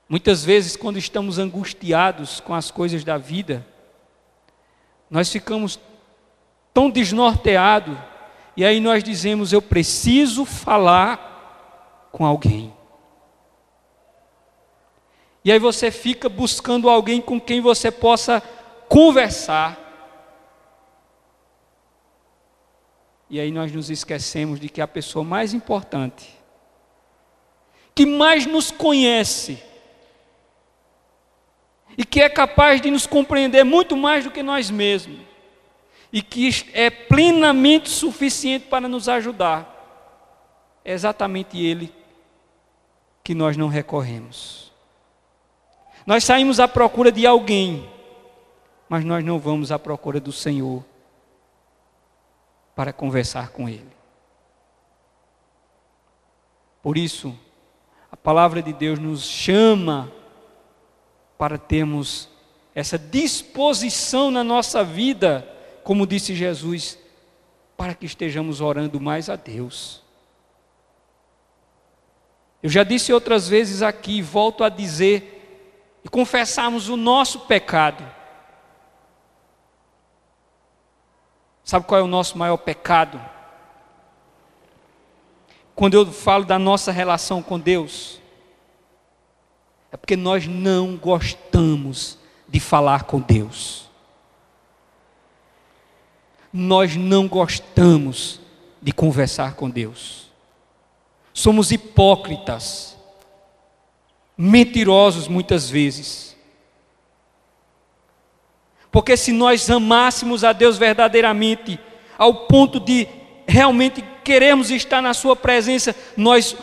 Muitas 0.08 0.44
vezes, 0.44 0.76
quando 0.76 0.98
estamos 0.98 1.38
angustiados 1.38 2.40
com 2.40 2.54
as 2.54 2.70
coisas 2.70 3.04
da 3.04 3.16
vida, 3.16 3.66
nós 5.10 5.30
ficamos 5.30 5.78
tão 6.72 6.90
desnorteados, 6.90 7.96
e 8.56 8.64
aí 8.64 8.80
nós 8.80 9.02
dizemos: 9.02 9.52
Eu 9.52 9.62
preciso 9.62 10.44
falar 10.44 12.08
com 12.12 12.24
alguém. 12.24 12.74
E 15.44 15.50
aí 15.50 15.58
você 15.58 15.90
fica 15.90 16.28
buscando 16.28 16.88
alguém 16.88 17.20
com 17.20 17.40
quem 17.40 17.60
você 17.60 17.90
possa 17.90 18.42
conversar, 18.88 19.90
E 23.30 23.38
aí 23.38 23.52
nós 23.52 23.70
nos 23.70 23.88
esquecemos 23.88 24.58
de 24.58 24.68
que 24.68 24.80
a 24.80 24.88
pessoa 24.88 25.24
mais 25.24 25.54
importante, 25.54 26.28
que 27.94 28.04
mais 28.04 28.44
nos 28.44 28.72
conhece, 28.72 29.62
e 31.96 32.04
que 32.04 32.20
é 32.20 32.28
capaz 32.28 32.80
de 32.80 32.90
nos 32.90 33.06
compreender 33.06 33.64
muito 33.64 33.96
mais 33.96 34.24
do 34.24 34.32
que 34.32 34.42
nós 34.42 34.68
mesmos, 34.68 35.20
e 36.12 36.22
que 36.22 36.50
é 36.72 36.90
plenamente 36.90 37.88
suficiente 37.88 38.66
para 38.66 38.88
nos 38.88 39.08
ajudar, 39.08 39.80
é 40.84 40.92
exatamente 40.92 41.58
Ele 41.58 41.92
que 43.22 43.34
nós 43.34 43.56
não 43.56 43.68
recorremos. 43.68 44.72
Nós 46.06 46.24
saímos 46.24 46.58
à 46.58 46.66
procura 46.66 47.12
de 47.12 47.26
alguém, 47.26 47.88
mas 48.88 49.04
nós 49.04 49.24
não 49.24 49.38
vamos 49.38 49.70
à 49.70 49.78
procura 49.78 50.18
do 50.18 50.32
Senhor 50.32 50.84
para 52.74 52.92
conversar 52.92 53.50
com 53.50 53.68
Ele. 53.68 53.90
Por 56.82 56.96
isso, 56.96 57.38
a 58.10 58.16
palavra 58.16 58.62
de 58.62 58.72
Deus 58.72 58.98
nos 58.98 59.22
chama 59.22 60.10
para 61.38 61.58
termos 61.58 62.28
essa 62.74 62.98
disposição 62.98 64.30
na 64.30 64.42
nossa 64.42 64.82
vida, 64.82 65.46
como 65.82 66.06
disse 66.06 66.34
Jesus, 66.34 66.98
para 67.76 67.94
que 67.94 68.06
estejamos 68.06 68.60
orando 68.60 69.00
mais 69.00 69.28
a 69.30 69.36
Deus. 69.36 70.02
Eu 72.62 72.68
já 72.68 72.84
disse 72.84 73.12
outras 73.12 73.48
vezes 73.48 73.82
aqui, 73.82 74.20
volto 74.20 74.62
a 74.62 74.68
dizer, 74.68 75.98
e 76.04 76.08
confessarmos 76.08 76.88
o 76.88 76.96
nosso 76.96 77.40
pecado. 77.40 78.04
Sabe 81.64 81.86
qual 81.86 82.00
é 82.00 82.04
o 82.04 82.08
nosso 82.08 82.36
maior 82.36 82.58
pecado? 82.58 83.20
Quando 85.74 85.94
eu 85.94 86.12
falo 86.12 86.44
da 86.44 86.58
nossa 86.58 86.92
relação 86.92 87.42
com 87.42 87.58
Deus, 87.58 88.20
é 89.90 89.96
porque 89.96 90.16
nós 90.16 90.46
não 90.46 90.96
gostamos 90.96 92.18
de 92.46 92.60
falar 92.60 93.04
com 93.04 93.20
Deus. 93.20 93.89
Nós 96.52 96.96
não 96.96 97.28
gostamos 97.28 98.40
de 98.82 98.92
conversar 98.92 99.54
com 99.54 99.68
Deus. 99.68 100.30
Somos 101.32 101.70
hipócritas, 101.70 102.96
mentirosos 104.36 105.28
muitas 105.28 105.70
vezes. 105.70 106.36
Porque 108.90 109.16
se 109.16 109.32
nós 109.32 109.70
amássemos 109.70 110.42
a 110.42 110.52
Deus 110.52 110.76
verdadeiramente, 110.76 111.78
ao 112.18 112.46
ponto 112.46 112.80
de 112.80 113.06
realmente 113.46 114.02
queremos 114.24 114.70
estar 114.70 115.00
na 115.00 115.14
Sua 115.14 115.36
presença, 115.36 115.94
nós 116.16 116.56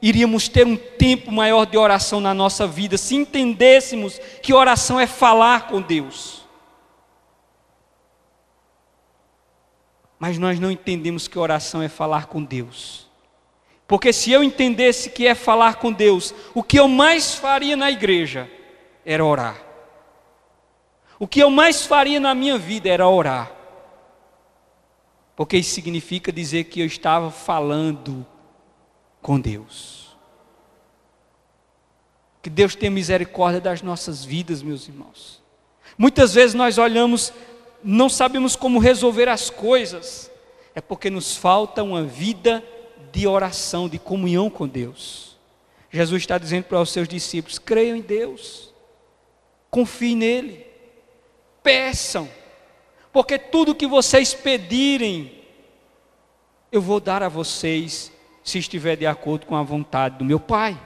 iríamos 0.00 0.48
ter 0.48 0.66
um 0.66 0.76
tempo 0.76 1.32
maior 1.32 1.64
de 1.64 1.78
oração 1.78 2.20
na 2.20 2.34
nossa 2.34 2.66
vida, 2.66 2.98
se 2.98 3.14
entendêssemos 3.14 4.20
que 4.42 4.52
oração 4.52 5.00
é 5.00 5.06
falar 5.06 5.66
com 5.68 5.80
Deus. 5.80 6.43
Mas 10.24 10.38
nós 10.38 10.58
não 10.58 10.70
entendemos 10.70 11.28
que 11.28 11.38
oração 11.38 11.82
é 11.82 11.88
falar 11.88 12.28
com 12.28 12.42
Deus. 12.42 13.06
Porque 13.86 14.10
se 14.10 14.32
eu 14.32 14.42
entendesse 14.42 15.10
que 15.10 15.26
é 15.26 15.34
falar 15.34 15.74
com 15.74 15.92
Deus, 15.92 16.34
o 16.54 16.62
que 16.62 16.80
eu 16.80 16.88
mais 16.88 17.34
faria 17.34 17.76
na 17.76 17.90
igreja 17.90 18.50
era 19.04 19.22
orar. 19.22 19.62
O 21.18 21.28
que 21.28 21.40
eu 21.40 21.50
mais 21.50 21.84
faria 21.84 22.18
na 22.18 22.34
minha 22.34 22.56
vida 22.56 22.88
era 22.88 23.06
orar. 23.06 23.52
Porque 25.36 25.58
isso 25.58 25.74
significa 25.74 26.32
dizer 26.32 26.64
que 26.64 26.80
eu 26.80 26.86
estava 26.86 27.30
falando 27.30 28.26
com 29.20 29.38
Deus. 29.38 30.16
Que 32.40 32.48
Deus 32.48 32.74
tenha 32.74 32.90
misericórdia 32.90 33.60
das 33.60 33.82
nossas 33.82 34.24
vidas, 34.24 34.62
meus 34.62 34.88
irmãos. 34.88 35.42
Muitas 35.98 36.32
vezes 36.32 36.54
nós 36.54 36.78
olhamos, 36.78 37.30
não 37.84 38.08
sabemos 38.08 38.56
como 38.56 38.78
resolver 38.78 39.28
as 39.28 39.50
coisas, 39.50 40.30
é 40.74 40.80
porque 40.80 41.10
nos 41.10 41.36
falta 41.36 41.82
uma 41.82 42.02
vida 42.02 42.64
de 43.12 43.26
oração, 43.26 43.88
de 43.88 43.98
comunhão 43.98 44.48
com 44.48 44.66
Deus. 44.66 45.36
Jesus 45.90 46.22
está 46.22 46.38
dizendo 46.38 46.64
para 46.64 46.80
os 46.80 46.90
seus 46.90 47.06
discípulos: 47.06 47.58
creiam 47.58 47.96
em 47.96 48.00
Deus, 48.00 48.72
confiem 49.70 50.16
nele, 50.16 50.66
peçam 51.62 52.28
porque 53.14 53.38
tudo 53.38 53.76
que 53.76 53.86
vocês 53.86 54.34
pedirem, 54.34 55.40
eu 56.72 56.82
vou 56.82 56.98
dar 56.98 57.22
a 57.22 57.28
vocês, 57.28 58.12
se 58.42 58.58
estiver 58.58 58.96
de 58.96 59.06
acordo 59.06 59.46
com 59.46 59.54
a 59.54 59.62
vontade 59.62 60.18
do 60.18 60.24
meu 60.24 60.40
Pai. 60.40 60.76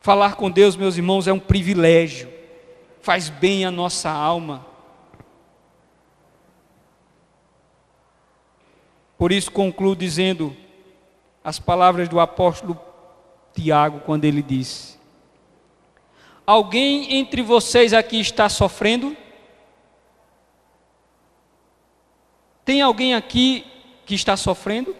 Falar 0.00 0.36
com 0.36 0.48
Deus, 0.48 0.76
meus 0.76 0.96
irmãos, 0.96 1.26
é 1.26 1.32
um 1.32 1.40
privilégio, 1.40 2.32
faz 3.00 3.28
bem 3.28 3.64
à 3.64 3.70
nossa 3.70 4.10
alma. 4.10 4.66
Por 9.16 9.32
isso 9.32 9.50
concluo 9.50 9.96
dizendo 9.96 10.56
as 11.42 11.58
palavras 11.58 12.08
do 12.08 12.20
apóstolo 12.20 12.78
Tiago, 13.52 14.00
quando 14.00 14.24
ele 14.24 14.42
disse: 14.42 14.98
Alguém 16.46 17.16
entre 17.16 17.42
vocês 17.42 17.92
aqui 17.92 18.20
está 18.20 18.48
sofrendo? 18.48 19.16
Tem 22.64 22.80
alguém 22.80 23.14
aqui 23.14 23.66
que 24.06 24.14
está 24.14 24.36
sofrendo? 24.36 24.94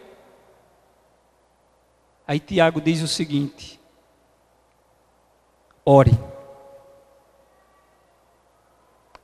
Aí 2.26 2.40
Tiago 2.40 2.80
diz 2.80 3.02
o 3.02 3.08
seguinte: 3.08 3.78
ore. 5.84 6.37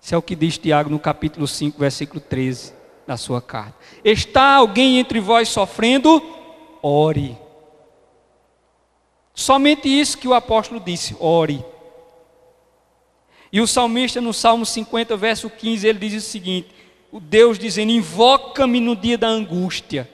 Isso 0.05 0.15
é 0.15 0.19
o 0.19 0.23
que 0.23 0.37
diz 0.37 0.59
Tiago 0.59 0.91
no 0.91 0.99
capítulo 0.99 1.49
5, 1.49 1.79
versículo 1.79 2.21
13 2.21 2.75
da 3.07 3.17
sua 3.17 3.41
carta. 3.41 3.75
Está 4.05 4.57
alguém 4.57 4.99
entre 4.99 5.19
vós 5.19 5.49
sofrendo? 5.49 6.23
Ore. 6.83 7.39
Somente 9.33 9.89
isso 9.89 10.19
que 10.19 10.29
o 10.29 10.35
apóstolo 10.35 10.79
disse: 10.79 11.17
ore. 11.19 11.65
E 13.51 13.63
o 13.63 13.67
salmista 13.67 14.21
no 14.21 14.35
Salmo 14.35 14.67
50, 14.67 15.17
verso 15.17 15.49
15, 15.49 15.89
ele 15.89 15.99
diz 15.99 16.23
o 16.23 16.29
seguinte: 16.29 16.69
o 17.11 17.19
Deus 17.19 17.59
dizendo: 17.59 17.91
Invoca-me 17.91 18.81
no 18.81 18.95
dia 18.95 19.17
da 19.17 19.29
angústia, 19.29 20.07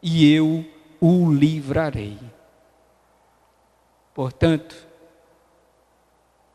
e 0.00 0.32
eu 0.32 0.64
o 1.00 1.32
livrarei. 1.32 2.18
Portanto, 4.14 4.76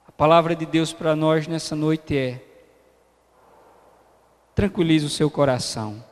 a 0.07 0.11
palavra 0.13 0.55
de 0.55 0.65
Deus 0.65 0.93
para 0.93 1.13
nós 1.13 1.45
nessa 1.45 1.75
noite 1.75 2.15
é: 2.15 2.52
tranquilize 4.55 5.05
o 5.05 5.09
seu 5.09 5.29
coração, 5.29 6.03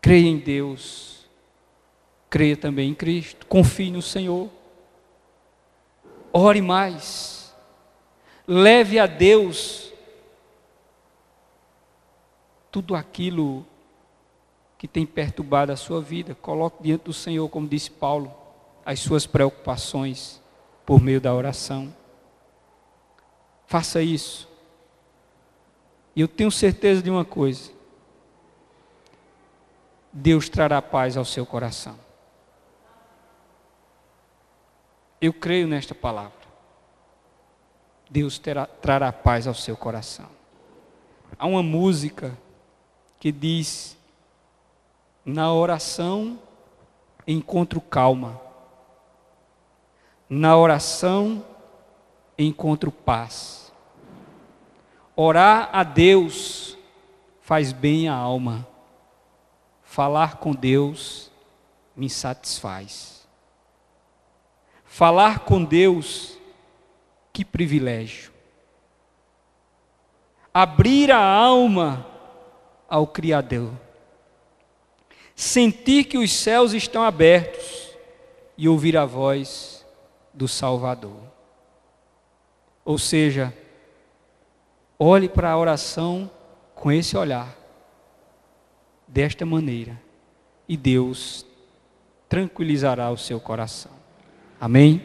creia 0.00 0.28
em 0.28 0.38
Deus, 0.38 1.26
creia 2.30 2.56
também 2.56 2.90
em 2.90 2.94
Cristo, 2.94 3.46
confie 3.46 3.90
no 3.90 4.02
Senhor, 4.02 4.50
ore 6.32 6.60
mais, 6.60 7.54
leve 8.46 8.98
a 8.98 9.06
Deus 9.06 9.92
tudo 12.70 12.94
aquilo 12.94 13.64
que 14.76 14.88
tem 14.88 15.06
perturbado 15.06 15.72
a 15.72 15.76
sua 15.76 16.00
vida, 16.00 16.34
coloque 16.34 16.82
diante 16.82 17.04
do 17.04 17.12
Senhor, 17.12 17.48
como 17.48 17.68
disse 17.68 17.90
Paulo, 17.90 18.34
as 18.84 19.00
suas 19.00 19.26
preocupações 19.26 20.42
por 20.84 21.00
meio 21.00 21.20
da 21.20 21.34
oração. 21.34 21.94
Faça 23.66 24.02
isso. 24.02 24.53
E 26.14 26.20
eu 26.20 26.28
tenho 26.28 26.50
certeza 26.50 27.02
de 27.02 27.10
uma 27.10 27.24
coisa: 27.24 27.72
Deus 30.12 30.48
trará 30.48 30.80
paz 30.80 31.16
ao 31.16 31.24
seu 31.24 31.44
coração. 31.44 31.98
Eu 35.20 35.32
creio 35.32 35.66
nesta 35.66 35.94
palavra. 35.94 36.44
Deus 38.10 38.38
terá, 38.38 38.66
trará 38.66 39.12
paz 39.12 39.46
ao 39.46 39.54
seu 39.54 39.76
coração. 39.76 40.28
Há 41.38 41.46
uma 41.46 41.62
música 41.62 42.36
que 43.18 43.32
diz: 43.32 43.96
na 45.24 45.52
oração 45.52 46.38
encontro 47.26 47.80
calma, 47.80 48.40
na 50.28 50.56
oração 50.56 51.44
encontro 52.38 52.92
paz. 52.92 53.63
Orar 55.16 55.70
a 55.72 55.84
Deus 55.84 56.76
faz 57.40 57.72
bem 57.72 58.08
à 58.08 58.14
alma, 58.14 58.66
falar 59.82 60.36
com 60.36 60.52
Deus 60.52 61.30
me 61.94 62.10
satisfaz. 62.10 63.26
Falar 64.84 65.40
com 65.40 65.64
Deus, 65.64 66.38
que 67.32 67.44
privilégio. 67.44 68.32
Abrir 70.52 71.10
a 71.10 71.18
alma 71.22 72.06
ao 72.88 73.06
Criador. 73.06 73.72
Sentir 75.34 76.04
que 76.04 76.16
os 76.16 76.32
céus 76.32 76.72
estão 76.72 77.02
abertos 77.02 77.90
e 78.56 78.68
ouvir 78.68 78.96
a 78.96 79.04
voz 79.04 79.84
do 80.32 80.46
Salvador. 80.46 81.20
Ou 82.84 82.98
seja, 82.98 83.52
olhe 85.04 85.28
para 85.28 85.50
a 85.50 85.58
oração 85.58 86.30
com 86.74 86.90
esse 86.90 87.16
olhar, 87.16 87.54
desta 89.06 89.44
maneira, 89.44 90.00
e 90.68 90.76
Deus 90.76 91.44
tranquilizará 92.28 93.10
o 93.10 93.16
seu 93.16 93.38
coração. 93.38 93.92
Amém? 94.58 95.02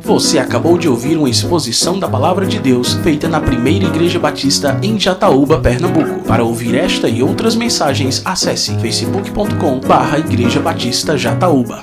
Você 0.00 0.38
acabou 0.38 0.78
de 0.78 0.88
ouvir 0.88 1.16
uma 1.16 1.28
exposição 1.28 1.98
da 1.98 2.08
Palavra 2.08 2.46
de 2.46 2.60
Deus 2.60 2.94
feita 2.94 3.28
na 3.28 3.40
Primeira 3.40 3.86
Igreja 3.86 4.18
Batista 4.18 4.78
em 4.80 4.98
Jataúba, 5.00 5.60
Pernambuco. 5.60 6.22
Para 6.24 6.44
ouvir 6.44 6.76
esta 6.76 7.08
e 7.08 7.22
outras 7.22 7.56
mensagens, 7.56 8.24
acesse 8.24 8.78
facebook.com/barra 8.78 10.18
Igreja 10.18 10.60
Batista 10.60 11.18
Jataúba. 11.18 11.82